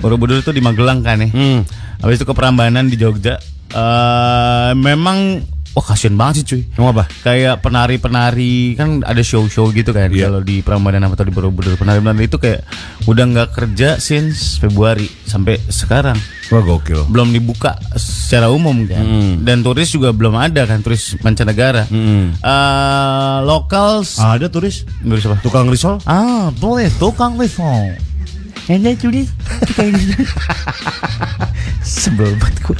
Borobudur 0.00 0.38
itu 0.38 0.50
di 0.50 0.60
Magelang 0.60 1.00
kan 1.00 1.20
ya. 1.20 1.28
Hmm. 1.28 1.60
Habis 2.00 2.16
itu 2.16 2.24
ke 2.24 2.32
Prambanan 2.32 2.86
di 2.86 2.96
Jogja. 2.96 3.36
Eh 3.70 4.72
memang 4.74 5.38
wah 5.70 5.84
kasihan 5.84 6.12
banget 6.12 6.34
sih 6.36 6.46
cuy. 6.48 6.62
Ngomong 6.74 6.92
apa? 6.92 7.04
Kayak 7.22 7.60
penari-penari 7.60 8.74
kan 8.74 9.00
ada 9.00 9.20
show-show 9.20 9.70
gitu 9.70 9.92
kan 9.92 10.10
Iya. 10.10 10.26
kalau 10.26 10.40
di 10.40 10.60
Prambanan 10.60 11.06
atau 11.06 11.22
di 11.22 11.30
Borobudur. 11.30 11.76
Penari-penari 11.76 12.26
itu 12.26 12.36
kayak 12.36 12.66
udah 13.04 13.24
nggak 13.26 13.48
kerja 13.52 13.96
since 13.96 14.56
Februari 14.56 15.06
sampai 15.22 15.62
sekarang 15.64 16.18
Wah 16.50 16.58
gokil. 16.60 17.06
belum 17.06 17.30
dibuka 17.30 17.78
secara 17.94 18.50
umum 18.50 18.82
kan 18.82 18.98
Hmm. 18.98 19.34
dan 19.40 19.62
turis 19.62 19.86
juga 19.86 20.10
belum 20.10 20.34
ada 20.34 20.66
kan 20.66 20.82
turis 20.82 21.14
mancanegara 21.16 21.86
Hmm. 21.86 22.34
Eh, 22.34 23.38
lokal 23.44 24.02
Ada 24.02 24.48
turis. 24.48 24.82
turis 24.98 25.22
apa 25.24 25.38
Tukang 25.38 25.70
risol. 25.70 26.02
ah 26.02 26.50
boleh 26.52 26.90
tukang 26.92 27.38
telepon 27.38 27.94
Enak 28.70 29.02
turis 29.02 29.26
kayak 29.74 29.98
gitu. 29.98 30.22
Sebel 31.82 32.38
banget 32.38 32.62
gue 32.62 32.76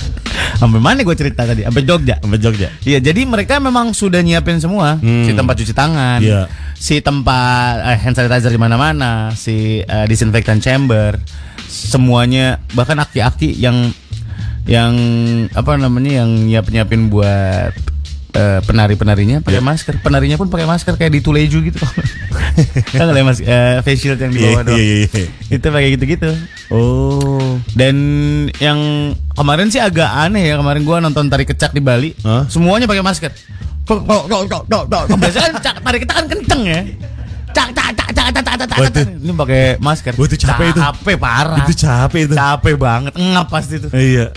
sampai 0.55 0.79
mana 0.79 1.00
gue 1.03 1.16
cerita 1.16 1.42
tadi? 1.42 1.66
Sampai 1.66 1.83
Jogja. 1.83 2.16
Sampai 2.20 2.38
Jogja. 2.38 2.68
Iya, 2.85 2.98
jadi 3.00 3.26
mereka 3.26 3.59
memang 3.59 3.90
sudah 3.90 4.20
nyiapin 4.20 4.61
semua, 4.61 5.00
Hmm. 5.00 5.24
si 5.26 5.33
tempat 5.33 5.55
cuci 5.57 5.72
tangan, 5.72 6.20
Iya. 6.20 6.46
si 6.76 7.00
tempat 7.00 7.81
eh, 7.83 7.98
hand 7.98 8.14
sanitizer 8.14 8.53
di 8.53 8.61
mana-mana, 8.61 9.33
si 9.35 9.81
eh, 9.81 10.07
disinfektan 10.07 10.61
chamber, 10.61 11.16
semuanya 11.66 12.61
bahkan 12.72 13.00
aki-aki 13.00 13.57
yang 13.57 13.90
yang 14.68 14.92
apa 15.50 15.74
namanya 15.74 16.22
yang 16.22 16.31
nyiap-nyiapin 16.46 17.09
buat 17.09 17.72
eh, 18.30 18.60
penari-penarinya 18.62 19.40
pakai 19.40 19.58
masker, 19.58 19.98
penarinya 20.00 20.34
pun 20.34 20.46
pakai 20.46 20.64
masker 20.64 20.94
kayak 20.94 21.12
di 21.12 21.20
Tuleju 21.20 21.58
gitu. 21.62 21.78
kan 22.94 23.06
nggak 23.06 23.24
mas 23.24 23.38
eh, 23.40 23.78
face 23.80 24.00
shield 24.00 24.16
yang 24.16 24.30
di 24.30 24.40
bawah 24.40 24.62
Iya, 24.62 24.66
doang. 24.66 24.78
iya, 24.78 24.94
iya. 25.06 25.26
Itu 25.48 25.66
pakai 25.68 25.88
gitu-gitu. 25.94 26.30
Oh. 26.68 27.58
Dan 27.72 27.96
yang 28.58 28.78
kemarin 29.32 29.68
sih 29.68 29.78
agak 29.78 30.06
aneh 30.06 30.48
ya 30.48 30.58
kemarin 30.58 30.82
gua 30.82 30.98
nonton 30.98 31.26
tari 31.26 31.42
kecak 31.42 31.70
di 31.70 31.82
Bali, 31.82 32.14
Hah? 32.22 32.46
semuanya 32.46 32.86
pakai 32.86 33.02
masker. 33.02 33.32
Cak, 33.90 35.76
tari 35.82 35.98
kecak 35.98 36.14
kan 36.14 36.26
kenceng 36.26 36.62
ya. 36.62 36.80
Cak 37.50 37.68
cak 37.74 37.90
cak 37.98 38.08
cak 38.14 38.28
cak 38.30 38.44
cak 38.46 38.68
cak. 38.70 38.78
Ini 39.18 39.32
pakai 39.34 39.62
masker. 39.82 40.14
Wah, 40.14 40.26
itu 40.30 40.36
capek 40.38 40.66
itu. 40.70 40.78
Capek 40.78 41.16
parah. 41.18 41.58
Itu 41.66 41.74
capek 41.74 42.20
itu. 42.30 42.34
Capek 42.38 42.74
banget, 42.78 43.12
ngap 43.18 43.46
pasti 43.50 43.82
itu. 43.82 43.88
Iya. 43.90 44.30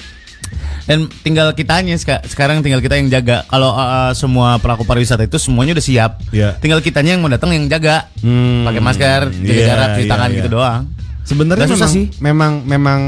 Dan 0.84 1.08
tinggal 1.24 1.56
kitanya 1.56 1.96
seka- 1.96 2.24
sekarang 2.28 2.60
tinggal 2.60 2.84
kita 2.84 3.00
yang 3.00 3.08
jaga. 3.08 3.48
Kalau 3.48 3.72
uh, 3.72 4.12
semua 4.12 4.60
pelaku 4.60 4.84
pariwisata 4.84 5.24
itu 5.24 5.40
semuanya 5.40 5.80
udah 5.80 5.86
siap. 5.86 6.12
Iya. 6.36 6.60
Tinggal 6.60 6.84
kitanya 6.84 7.16
yang 7.16 7.24
mau 7.24 7.32
datang 7.32 7.56
yang 7.56 7.72
jaga. 7.72 8.12
Hmm. 8.20 8.68
Pakai 8.68 8.82
masker, 8.84 9.22
jaga 9.32 9.54
Iya, 9.56 9.68
jarak, 9.68 9.88
cuci 9.96 10.04
iya, 10.04 10.12
tangan 10.12 10.30
iya. 10.30 10.38
gitu 10.38 10.50
doang. 10.52 10.82
Sebenarnya 11.24 11.68
memang, 11.72 11.92
sih. 11.92 12.06
memang 12.20 12.52
memang 12.68 13.00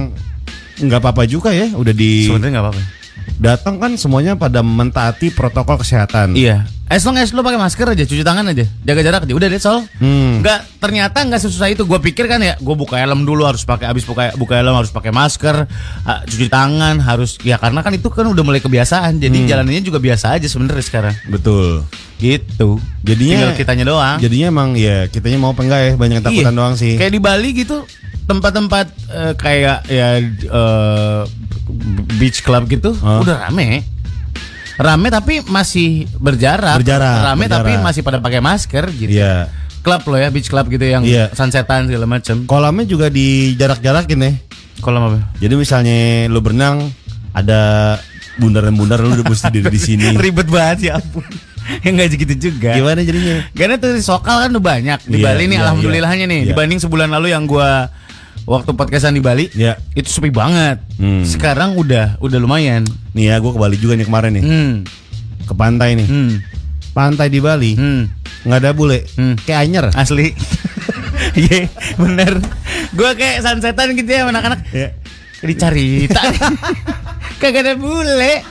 nggak 0.79 0.99
apa-apa 1.03 1.27
juga 1.27 1.51
ya. 1.51 1.67
Udah 1.75 1.91
di 1.91 2.31
Sebenarnya 2.31 2.59
nggak 2.59 2.65
apa-apa. 2.71 2.81
Datang 3.35 3.77
kan 3.77 3.91
semuanya 3.95 4.33
pada 4.33 4.61
mentaati 4.61 5.29
protokol 5.29 5.77
kesehatan. 5.77 6.33
Iya. 6.33 6.65
As 6.85 7.01
long 7.01 7.17
as 7.17 7.33
lo 7.33 7.41
pakai 7.41 7.57
masker 7.57 7.97
aja, 7.97 8.05
cuci 8.05 8.21
tangan 8.21 8.45
aja, 8.45 8.61
jaga 8.61 9.01
jarak 9.01 9.25
aja. 9.25 9.33
Udah 9.33 9.49
deh 9.49 9.57
sol. 9.57 9.81
Hmm. 9.97 10.45
Nggak 10.45 10.77
ternyata 10.77 11.17
nggak 11.17 11.41
sesusah 11.41 11.73
itu. 11.73 11.81
Gue 11.81 11.97
pikir 11.97 12.29
kan 12.29 12.37
ya, 12.37 12.53
gue 12.61 12.75
buka 12.77 13.01
helm 13.01 13.25
dulu 13.25 13.41
harus 13.41 13.65
pakai, 13.65 13.89
abis 13.89 14.05
buka 14.05 14.37
buka 14.37 14.61
helm 14.61 14.77
harus 14.77 14.93
pakai 14.93 15.09
masker, 15.09 15.65
ah, 16.05 16.21
cuci 16.21 16.45
tangan 16.45 17.01
harus 17.01 17.41
ya 17.41 17.57
karena 17.57 17.81
kan 17.81 17.89
itu 17.89 18.05
kan 18.13 18.29
udah 18.29 18.43
mulai 18.45 18.61
kebiasaan. 18.61 19.17
Jadi 19.17 19.33
Hmm. 19.43 19.49
jalanannya 19.49 19.81
juga 19.81 19.97
biasa 19.97 20.37
aja 20.37 20.45
sebenarnya 20.45 20.85
sekarang. 20.85 21.15
Betul. 21.25 21.89
Gitu. 22.21 22.77
Jadinya 23.01 23.49
Tinggal 23.49 23.57
kitanya 23.57 23.85
doang. 23.89 24.17
Jadinya 24.21 24.47
emang 24.53 24.69
ya 24.77 25.09
kitanya 25.09 25.41
mau 25.41 25.57
apa 25.57 25.65
enggak 25.65 25.81
ya 25.81 25.91
banyak 25.97 26.19
takutan 26.21 26.53
Iya. 26.53 26.59
doang 26.61 26.75
sih. 26.77 26.93
Kayak 27.01 27.13
di 27.17 27.19
Bali 27.19 27.49
gitu 27.57 27.81
tempat-tempat 28.25 28.85
eh, 29.09 29.33
kayak 29.33 29.89
ya 29.89 30.21
eh, 30.21 31.21
beach 32.15 32.41
club 32.41 32.65
gitu 32.65 32.95
Hah? 32.97 33.21
udah 33.21 33.35
rame. 33.47 33.83
Rame 34.75 35.07
tapi 35.07 35.39
masih 35.41 36.03
berjarak. 36.19 36.83
Berjarak, 36.83 37.31
Rame 37.31 37.47
berjarak. 37.47 37.63
tapi 37.63 37.71
masih 37.79 38.01
pada 38.03 38.19
pakai 38.19 38.43
masker 38.43 38.91
gitu. 38.91 39.07
Iya. 39.07 39.47
Klub 39.79 40.01
loh 40.03 40.17
ya, 40.17 40.27
beach 40.27 40.49
club 40.49 40.67
gitu 40.67 40.83
yang 40.83 41.05
Iya. 41.05 41.31
sunsetan 41.31 41.87
segala 41.87 42.03
macam. 42.03 42.43
Kolamnya 42.43 42.83
juga 42.83 43.07
di 43.07 43.55
jarak-jarakin 43.55 44.19
ya. 44.19 44.31
Kolam 44.83 45.07
apa? 45.07 45.19
Jadi 45.39 45.53
misalnya 45.55 45.97
lu 46.27 46.43
berenang 46.43 46.91
ada 47.31 47.95
bundaran-bundar 48.35 48.99
lu 48.99 49.15
udah 49.15 49.23
mesti 49.23 49.47
diri 49.47 49.71
di 49.71 49.79
sini. 49.79 50.11
Ribet 50.19 50.51
banget 50.51 50.91
ya 50.91 50.99
ampun. 50.99 51.23
ya 51.85 51.89
nggak 51.95 52.07
gitu 52.11 52.35
juga. 52.51 52.75
Gimana 52.75 52.99
jadinya? 52.99 53.47
Karena 53.55 53.79
turis 53.79 54.03
lokal 54.05 54.43
kan 54.43 54.49
udah 54.51 54.65
banyak 54.65 54.99
di 55.07 55.17
Iya, 55.17 55.23
Bali 55.23 55.43
nih 55.47 55.55
iya, 55.55 55.63
alhamdulillahnya 55.63 56.25
iya. 56.27 56.31
nih 56.35 56.39
Iya. 56.43 56.47
dibanding 56.51 56.79
sebulan 56.83 57.09
lalu 57.15 57.31
yang 57.31 57.47
gua 57.47 57.87
waktu 58.45 58.71
podcastan 58.73 59.17
di 59.17 59.21
Bali 59.21 59.49
Ya. 59.53 59.77
itu 59.93 60.07
sepi 60.07 60.29
banget. 60.29 60.79
Hmm. 60.97 61.25
Sekarang 61.25 61.75
udah 61.75 62.17
udah 62.21 62.39
lumayan. 62.39 62.85
Nih 63.11 63.33
ya, 63.33 63.41
gue 63.41 63.51
ke 63.51 63.59
Bali 63.59 63.75
juga 63.75 63.97
nih 63.97 64.05
kemarin 64.05 64.31
nih. 64.37 64.43
Hmm. 64.45 64.73
Ke 65.45 65.53
pantai 65.53 65.97
nih. 65.97 66.07
Hmm. 66.07 66.31
Pantai 66.93 67.27
di 67.27 67.41
Bali. 67.41 67.73
Hmm. 67.75 68.07
nggak 68.45 68.59
ada 68.61 68.71
bule. 68.77 69.01
Hmm. 69.17 69.33
Kayak 69.41 69.59
anyer. 69.65 69.85
Asli. 69.93 70.29
Iya, 71.35 71.71
bener. 71.95 72.37
Gua 72.91 73.15
kayak 73.15 73.41
sunsetan 73.41 73.95
gitu 73.95 74.07
ya 74.07 74.27
anak-anak. 74.27 74.67
Iya. 74.69 74.93
Dicari. 75.41 76.05
Kagak 77.41 77.63
ada 77.65 77.73
bule. 77.75 78.43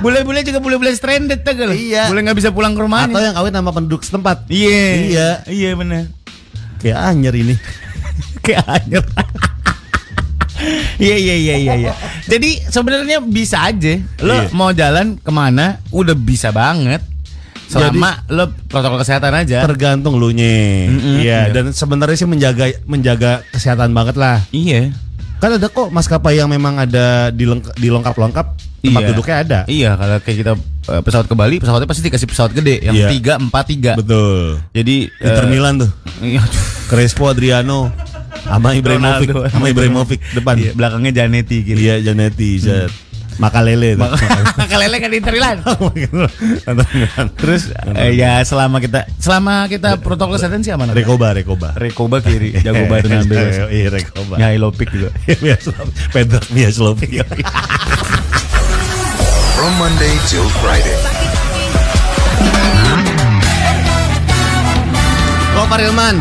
Bule-bule 0.00 0.40
juga 0.42 0.58
bule-bule 0.58 0.94
stranded 0.94 1.42
tuh 1.42 1.54
kalau. 1.54 1.74
Iya. 1.74 2.08
Bule 2.08 2.22
nggak 2.22 2.38
bisa 2.38 2.50
pulang 2.54 2.72
ke 2.74 2.80
rumahnya. 2.82 3.10
Atau 3.14 3.22
yang 3.26 3.36
kawin 3.36 3.54
sama 3.54 3.70
penduduk 3.74 4.02
setempat. 4.06 4.46
Iya. 4.48 4.82
Iya. 5.06 5.28
Iya 5.50 5.70
bener. 5.76 6.04
Kayak 6.78 6.98
anyer 7.10 7.34
ini. 7.36 7.54
Kayak 8.42 8.64
anjir. 8.68 9.02
Iya 10.96 11.16
iya 11.18 11.34
iya 11.34 11.54
iya 11.58 11.74
iya. 11.76 11.92
Jadi 12.24 12.62
sebenarnya 12.64 13.18
bisa 13.18 13.58
aja. 13.64 13.98
Lo 14.20 14.34
Iya. 14.36 14.46
mau 14.52 14.70
jalan 14.70 15.18
ke 15.18 15.30
mana 15.30 15.82
udah 15.90 16.14
bisa 16.14 16.50
banget. 16.50 17.02
Selama 17.66 18.22
lo 18.28 18.52
protokol 18.68 19.00
kesehatan 19.00 19.32
aja. 19.32 19.64
tergantung 19.64 20.20
lu 20.20 20.30
nya. 20.30 20.86
Mm-mm, 20.86 21.18
Iya, 21.18 21.48
iya. 21.48 21.50
dan 21.50 21.72
sebenarnya 21.72 22.14
sih 22.14 22.28
menjaga 22.28 22.68
menjaga 22.84 23.42
kesehatan 23.50 23.90
banget 23.90 24.14
lah. 24.14 24.44
Iya. 24.52 24.92
Kan 25.40 25.58
ada 25.58 25.66
kok 25.66 25.90
maskapai 25.90 26.36
yang 26.36 26.46
memang 26.46 26.78
ada 26.78 27.32
di 27.32 27.42
di 27.80 27.88
lengkap-lengkap 27.88 28.46
tempat 28.78 29.00
Iya. 29.02 29.08
duduknya 29.10 29.36
ada. 29.40 29.58
Iya, 29.66 29.90
kalau 29.96 30.16
kayak 30.20 30.36
kita 30.36 30.52
eh, 30.84 31.02
pesawat 31.02 31.26
ke 31.26 31.34
Bali, 31.34 31.56
pesawatnya 31.58 31.88
pasti 31.88 32.02
dikasih 32.04 32.28
pesawat 32.28 32.52
gede 32.52 32.76
yang 32.82 32.94
Iya. 32.94 33.08
tiga 33.10 33.32
empat 33.40 33.64
tiga. 33.66 33.92
Betul. 33.96 34.60
Jadi 34.70 35.10
Inter 35.10 35.44
eh, 35.46 35.50
Milan 35.50 35.74
tuh. 35.80 35.90
Iya. 36.22 36.44
Crespo 36.86 37.26
Adriano 37.26 37.90
sama 38.44 38.68
Ibrahimovic, 38.74 39.28
sama 39.50 39.66
Ibrahimovic 39.70 40.20
depan. 40.34 40.54
Iya, 40.58 40.72
belakangnya 40.74 41.12
Janetti 41.24 41.58
gitu. 41.62 41.78
Iya, 41.78 42.02
Janetti, 42.02 42.50
Zat. 42.58 42.92
Makalele 43.40 43.96
tuh. 43.96 44.12
Kalele 44.72 44.96
kan 45.00 45.08
di 45.08 45.16
Inter 45.20 45.32
Milan. 45.32 45.56
Terus 47.40 47.72
eh, 47.96 48.12
ya 48.12 48.44
selama 48.44 48.76
kita 48.76 49.08
selama 49.16 49.66
kita 49.72 49.96
protokol 50.04 50.36
kesehatan 50.36 50.60
sih 50.60 50.72
aman. 50.74 50.92
Rekoba, 50.92 51.32
Rekoba. 51.32 51.72
Rekoba 51.76 52.20
kiri, 52.20 52.52
jago 52.60 52.84
banget 52.90 53.08
Hernandez. 53.08 53.56
Iya, 53.72 53.88
Rekoba. 53.88 54.34
Nyai 54.36 54.58
Lopik 54.60 54.92
juga. 54.92 55.10
Pedro 56.12 56.40
Miaslovic. 56.52 57.24
From 59.56 59.72
Monday 59.78 60.12
till 60.28 60.48
Friday. 60.60 61.11
Pak 65.72 65.80
Rilman. 65.80 66.20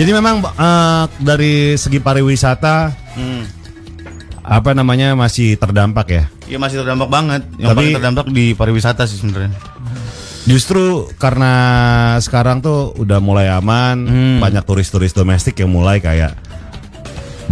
Jadi 0.00 0.10
memang 0.16 0.40
eh, 0.40 1.04
dari 1.20 1.76
segi 1.76 2.00
pariwisata 2.00 2.96
apa 4.40 4.70
namanya 4.72 5.12
masih 5.12 5.60
terdampak 5.60 6.06
ya. 6.08 6.24
Iya 6.48 6.56
masih 6.56 6.80
terdampak 6.80 7.12
banget. 7.12 7.44
Yang 7.60 7.68
Tapi- 7.68 7.76
paling 7.76 7.96
terdampak 8.00 8.26
di 8.32 8.56
pariwisata 8.56 9.04
sih 9.04 9.20
sebenarnya. 9.20 9.52
Justru 10.48 11.12
karena 11.20 11.52
sekarang 12.24 12.64
tuh 12.64 12.96
udah 12.96 13.20
mulai 13.20 13.52
aman, 13.52 14.00
Hmm. 14.00 14.36
banyak 14.40 14.64
turis-turis 14.64 15.12
domestik 15.12 15.60
yang 15.60 15.68
mulai 15.68 16.00
kayak 16.00 16.32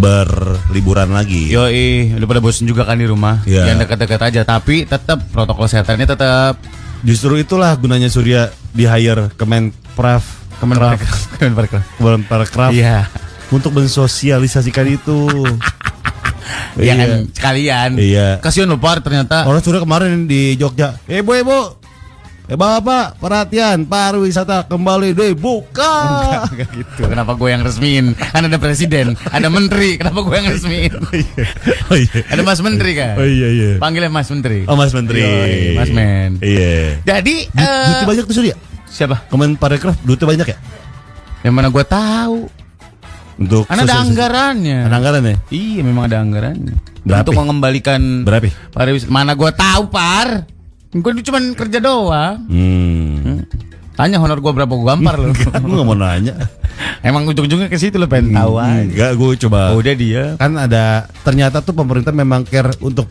berliburan 0.00 1.12
lagi. 1.12 1.52
Yoi, 1.52 2.16
udah 2.16 2.24
pada 2.24 2.40
bosen 2.40 2.64
juga 2.64 2.88
kan 2.88 2.96
di 2.96 3.04
rumah. 3.04 3.44
Iya. 3.44 3.68
Yang 3.68 3.84
dekat-dekat 3.84 4.20
aja, 4.32 4.40
tapi 4.48 4.88
tetap 4.88 5.20
protokol 5.28 5.68
kesehatannya 5.68 6.08
tetap 6.08 6.56
Justru 7.02 7.34
itulah 7.34 7.74
gunanya 7.74 8.06
Surya 8.06 8.54
di 8.70 8.86
hire 8.86 9.34
Kemenprov, 9.34 10.22
Kemenparekraf. 10.62 11.18
Kemenparekraf. 11.42 11.84
Kemenparekraf 11.98 12.70
Iya. 12.70 13.10
untuk 13.50 13.74
mensosialisasikan 13.74 14.86
itu. 14.88 15.18
Iya 16.72 16.96
kan 16.96 17.10
sekalian. 17.32 17.90
Iya. 17.96 18.40
Kasihan 18.40 18.64
lo 18.64 18.76
par 18.76 19.04
ternyata. 19.04 19.44
Orang 19.44 19.60
sudah 19.60 19.78
kemarin 19.78 20.24
di 20.24 20.56
Jogja. 20.56 20.96
Eh 21.04 21.20
ibu 21.20 21.32
ibu, 21.32 21.76
eh 22.44 22.56
bapak 22.56 23.20
perhatian 23.20 23.84
pariwisata 23.84 24.64
kembali 24.66 25.12
dibuka. 25.12 25.92
Enggak 26.52 26.68
gitu. 26.72 27.04
Kenapa 27.04 27.36
gue 27.36 27.48
yang 27.48 27.60
resmiin? 27.60 28.16
Kan 28.16 28.48
ada 28.48 28.56
presiden, 28.56 29.12
ada 29.28 29.48
menteri. 29.48 30.00
Kenapa 30.00 30.24
gue 30.24 30.32
yang 30.34 30.48
resmiin? 30.48 30.92
oh 31.88 31.96
iya. 31.96 32.20
Ada 32.26 32.40
Mas 32.40 32.60
Menteri 32.60 32.92
kan? 32.96 33.14
Oh 33.20 33.24
iya 33.24 33.48
iya. 33.48 33.70
Panggilnya 33.76 34.08
Mas 34.08 34.28
Menteri. 34.32 34.64
Oh 34.64 34.76
Mas 34.76 34.92
Menteri. 34.92 35.22
Mas 35.76 35.92
Men. 35.92 36.40
Iya. 36.40 37.04
Jadi 37.04 37.48
eh, 37.48 37.84
Duitnya 37.86 38.08
banyak 38.08 38.24
tuh 38.26 38.36
Surya. 38.36 38.56
Siapa? 38.92 39.24
Kemenparekraf 39.32 39.96
duitnya 40.04 40.28
banyak 40.28 40.48
ya 40.52 40.58
Yang 41.42 41.54
mana 41.56 41.68
gue 41.72 41.84
tahu? 41.88 42.38
untuk 43.40 43.64
Kan 43.66 43.80
ada 43.80 44.04
anggarannya. 44.04 44.86
Ada 44.86 44.96
anggaran 45.00 45.22
ya? 45.24 45.36
Iya, 45.50 45.80
memang 45.82 46.04
ada 46.06 46.20
anggarannya. 46.20 46.76
Berapa? 47.02 47.24
Untuk 47.26 47.34
mengembalikan 47.34 48.00
Berapa? 48.22 48.52
pariwisata. 48.70 49.10
Mana 49.10 49.32
gue 49.34 49.50
tahu 49.50 49.82
par? 49.90 50.46
Gue 50.92 51.10
cuma 51.24 51.40
kerja 51.56 51.78
doang. 51.80 52.36
Hmm. 52.46 53.42
Tanya 53.92 54.20
honor 54.20 54.40
gue 54.40 54.52
berapa 54.52 54.72
gue 54.72 54.86
gampar 54.88 55.20
loh. 55.20 55.32
Gue 55.68 55.76
gak 55.76 55.84
mau 55.88 55.92
nanya. 55.92 56.32
Emang 57.04 57.28
ujung-ujungnya 57.28 57.68
ke 57.68 57.76
situ 57.76 58.00
lo 58.00 58.08
pengen 58.08 58.32
tahu 58.32 58.56
aja. 58.56 58.88
Enggak, 58.88 59.12
gue 59.20 59.30
coba. 59.46 59.60
Oh, 59.76 59.84
udah 59.84 59.94
dia. 59.94 60.24
Kan 60.40 60.56
ada 60.56 61.04
ternyata 61.20 61.60
tuh 61.60 61.76
pemerintah 61.76 62.08
memang 62.08 62.48
care 62.48 62.72
untuk 62.80 63.04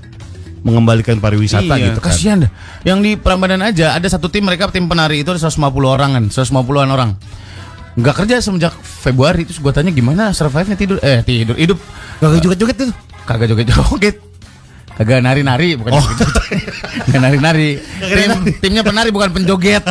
mengembalikan 0.62 1.17
pariwisata 1.17 1.74
iya, 1.78 1.91
gitu 1.91 2.00
kan. 2.02 2.13
kasihan 2.13 2.38
dah. 2.45 2.52
Yang 2.86 3.00
di 3.02 3.12
Prambanan 3.17 3.62
aja 3.65 3.97
ada 3.97 4.08
satu 4.08 4.30
tim 4.30 4.45
mereka 4.45 4.69
tim 4.69 4.86
penari 4.86 5.26
itu 5.26 5.30
ada 5.34 5.41
150 5.41 5.58
orang 5.86 6.10
kan, 6.17 6.26
150-an 6.30 6.89
orang. 6.89 7.10
Nggak 7.97 8.15
kerja 8.24 8.39
semenjak 8.39 8.74
Februari 8.80 9.43
terus 9.43 9.60
gua 9.60 9.76
tanya 9.76 9.91
gimana 9.91 10.32
survive-nya 10.32 10.78
tidur 10.80 10.97
eh 11.04 11.19
tidur 11.28 11.60
hidup 11.60 11.80
Gak 12.24 12.39
joget-joget 12.39 12.78
tuh. 12.88 12.91
kagak 13.28 13.52
joget-joget. 13.52 14.31
Kagak 14.91 15.23
nari-nari 15.23 15.80
bukan 15.80 15.91
joget-joget. 15.95 16.63
Nggak 17.10 17.21
nari-nari. 17.21 17.69
Tim, 18.01 18.30
timnya 18.60 18.84
penari 18.84 19.10
bukan 19.10 19.30
penjoget. 19.32 19.84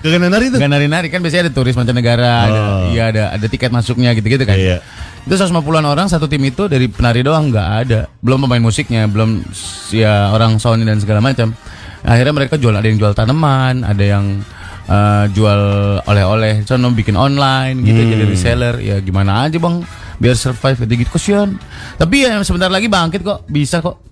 Gak 0.00 0.20
nari 0.22 0.46
tuh. 0.50 0.58
Nggak 0.58 0.72
nari-nari 0.72 1.06
kan 1.10 1.20
biasanya 1.20 1.50
ada 1.50 1.52
turis 1.52 1.74
mancanegara, 1.74 2.34
ada 2.46 2.60
Oh. 2.60 2.90
iya 2.90 3.10
ada 3.10 3.22
ada 3.34 3.46
tiket 3.46 3.70
masuknya 3.70 4.10
gitu-gitu 4.14 4.42
kan. 4.42 4.54
Iya. 4.54 4.78
Itu 5.26 5.34
150-an 5.34 5.82
orang 5.82 6.06
satu 6.06 6.30
tim 6.30 6.38
itu 6.46 6.70
dari 6.70 6.86
penari 6.86 7.26
doang 7.26 7.50
nggak 7.50 7.68
ada. 7.82 8.00
Belum 8.22 8.46
pemain 8.46 8.62
musiknya, 8.62 9.10
belum 9.10 9.42
ya 9.90 10.30
orang 10.30 10.56
Sony 10.56 10.86
dan 10.86 11.02
segala 11.02 11.18
macam. 11.18 11.50
Akhirnya 12.06 12.30
mereka 12.30 12.54
jual 12.54 12.70
ada 12.70 12.86
yang 12.86 12.96
jual 12.96 13.10
tanaman, 13.12 13.82
ada 13.82 14.04
yang 14.06 14.46
eh, 14.86 15.24
jual 15.34 15.60
oleh-oleh, 16.06 16.62
sono 16.62 16.94
bikin 16.94 17.18
online 17.18 17.82
gitu 17.82 17.98
Hmm. 17.98 18.10
jadi 18.14 18.24
reseller. 18.24 18.74
Ya 18.78 18.96
gimana 19.02 19.42
aja, 19.42 19.58
Bang, 19.58 19.82
biar 20.16 20.38
survive 20.38 20.86
gitu 20.86 20.94
gitu 21.02 21.10
kasihan. 21.10 21.50
Tapi 21.98 22.22
ya 22.22 22.38
sebentar 22.46 22.70
lagi 22.70 22.86
bangkit 22.86 23.26
kok, 23.26 23.42
bisa 23.50 23.82
kok. 23.82 24.05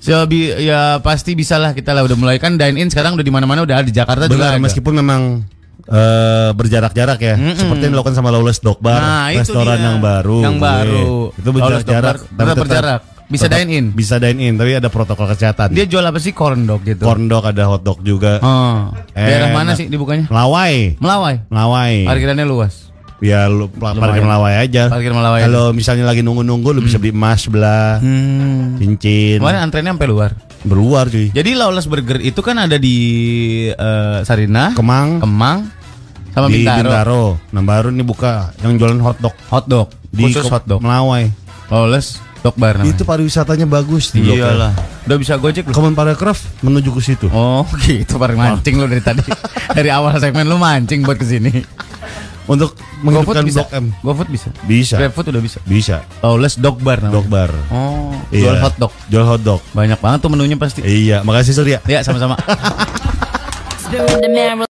So, 0.00 0.16
bi- 0.24 0.56
ya 0.58 0.96
pasti 0.98 1.36
bisa 1.36 1.54
lah 1.54 1.70
kita 1.70 1.92
lah 1.92 2.00
udah 2.00 2.16
mulai 2.16 2.36
kan 2.36 2.56
dine 2.56 2.74
in 2.74 2.88
sekarang 2.88 3.12
udah 3.12 3.22
di 3.22 3.28
mana-mana 3.28 3.60
udah 3.60 3.84
di 3.84 3.92
Jakarta 3.92 4.24
juga 4.24 4.48
Benar, 4.48 4.56
ada. 4.56 4.64
meskipun 4.64 4.94
memang 4.96 5.44
eh, 5.82 6.50
berjarak-jarak 6.50 7.18
ya, 7.18 7.34
seperti 7.52 7.82
yang 7.84 7.92
dilakukan 7.92 8.14
sama 8.14 8.30
Lawless 8.30 8.58
Dog 8.58 8.78
Bar, 8.78 8.96
Nah, 8.96 9.26
itu 9.30 9.44
restoran 9.44 9.76
dia. 9.76 9.86
yang 9.86 9.98
baru. 9.98 10.38
Yang 10.40 10.54
gue. 10.54 10.64
baru. 10.64 11.04
Itu 11.34 11.48
berjarak-jarak, 11.50 12.16
tapi 12.26 12.50
berjarak. 12.58 13.00
Bisa 13.30 13.46
tetap 13.46 13.62
dine 13.62 13.70
in. 13.70 13.84
Bisa 13.92 14.14
dine 14.18 14.40
in, 14.42 14.54
tapi 14.56 14.74
ada 14.74 14.90
protokol 14.90 15.30
kesehatan. 15.30 15.70
Dia 15.70 15.86
jual 15.86 16.02
apa 16.02 16.18
sih 16.18 16.34
corn 16.34 16.66
dog 16.66 16.82
gitu? 16.82 17.06
corn 17.06 17.30
dog, 17.30 17.46
ada 17.46 17.62
hot 17.64 17.86
dog 17.86 18.02
juga. 18.02 18.42
Oh. 18.42 18.90
Daerah 19.12 19.54
mana 19.54 19.78
sih 19.78 19.86
dibukanya? 19.86 20.26
Melawai, 20.26 20.98
Melawai. 20.98 21.46
Melawai. 21.46 21.94
Parkirannya 22.10 22.42
luas. 22.42 22.89
Ya 23.20 23.44
lu 23.46 23.68
parkir 23.68 24.20
Melawai 24.20 24.56
aja. 24.58 24.88
Parkir 24.88 25.12
Melawai 25.12 25.44
Kalau 25.44 25.70
misalnya 25.70 26.04
lagi 26.04 26.20
nunggu-nunggu 26.20 26.72
lu 26.72 26.80
bisa 26.80 26.96
beli 26.96 27.10
emas 27.10 27.44
sebelah, 27.44 28.00
Hmm. 28.00 28.76
cincin. 28.76 29.38
Kemarin 29.38 29.60
antrennya 29.62 29.92
sampai 29.92 30.08
luar. 30.08 30.30
Berluar 30.60 31.04
cuy. 31.06 31.28
Jadi 31.28 31.52
Lawless 31.52 31.84
Burger 31.84 32.16
itu 32.18 32.36
kan 32.38 32.56
ada 32.58 32.74
di 32.74 32.96
eh, 33.68 34.18
Sarinah, 34.20 34.72
Kemang 34.72 35.20
Kemang, 35.20 35.68
sama 36.30 36.48
di 36.48 36.60
Bintaro. 36.60 36.80
Bintaro. 36.82 37.24
Nah 37.50 37.62
baru 37.62 37.88
nih 37.90 38.02
buka 38.02 38.52
yang 38.58 38.74
jualan 38.74 38.96
hotdog 38.98 39.36
Hot 39.48 39.64
dog. 39.64 39.88
di 40.08 40.24
Khusus 40.26 40.42
Ke- 40.42 40.50
hot 40.50 40.64
dog. 40.64 40.80
Melawai. 40.80 41.28
Lawless 41.68 42.18
Dog 42.40 42.56
Bar 42.56 42.80
namanya. 42.80 42.88
Itu 42.90 43.04
pariwisatanya 43.04 43.64
bagus 43.64 44.10
di. 44.10 44.24
Iyalah. 44.26 44.72
Udah 45.04 45.16
bisa 45.16 45.36
gojek 45.36 45.64
lu. 45.64 45.72
Kemen 45.72 45.92
Parekraf 45.92 46.40
menuju 46.60 46.88
ke 46.90 47.00
situ. 47.02 47.28
Oh 47.28 47.68
gitu 47.84 48.16
bareng 48.16 48.34
mancing 48.34 48.74
lu 48.74 48.84
dari 48.84 49.00
tadi 49.00 49.20
Dari 49.76 49.88
awal 49.88 50.16
segmen 50.16 50.44
lu 50.44 50.56
mancing 50.56 51.04
buat 51.04 51.14
ke 51.14 51.24
sini 51.26 51.52
Untuk 52.50 52.74
GoFood 52.74 53.06
menghidupkan 53.06 53.44
bisa 53.46 53.62
Blok 53.62 53.70
M. 53.78 53.86
GoFood 54.02 54.28
bisa 54.34 54.48
Bisa. 54.66 54.96
GrabFood 54.98 55.26
udah 55.30 55.42
bisa 55.42 55.58
Bisa. 55.62 55.96
Lawless 56.18 56.58
Dog 56.58 56.82
Bar 56.82 56.98
namanya 56.98 57.22
Dog 57.22 57.30
bar. 57.30 57.50
Oh 57.70 58.10
Iya. 58.34 58.50
Jual 58.50 58.58
hot 58.58 58.74
dog 58.74 58.90
Jual 59.06 59.22
hot 59.22 59.42
dog. 59.46 59.62
Banyak 59.70 60.02
banget 60.02 60.26
tuh 60.26 60.30
menunya 60.34 60.58
pasti 60.58 60.82
Iya, 60.82 61.22
makasih 61.22 61.54
Surya. 61.54 61.78
Ya 61.86 62.02
sama-sama 62.02 62.34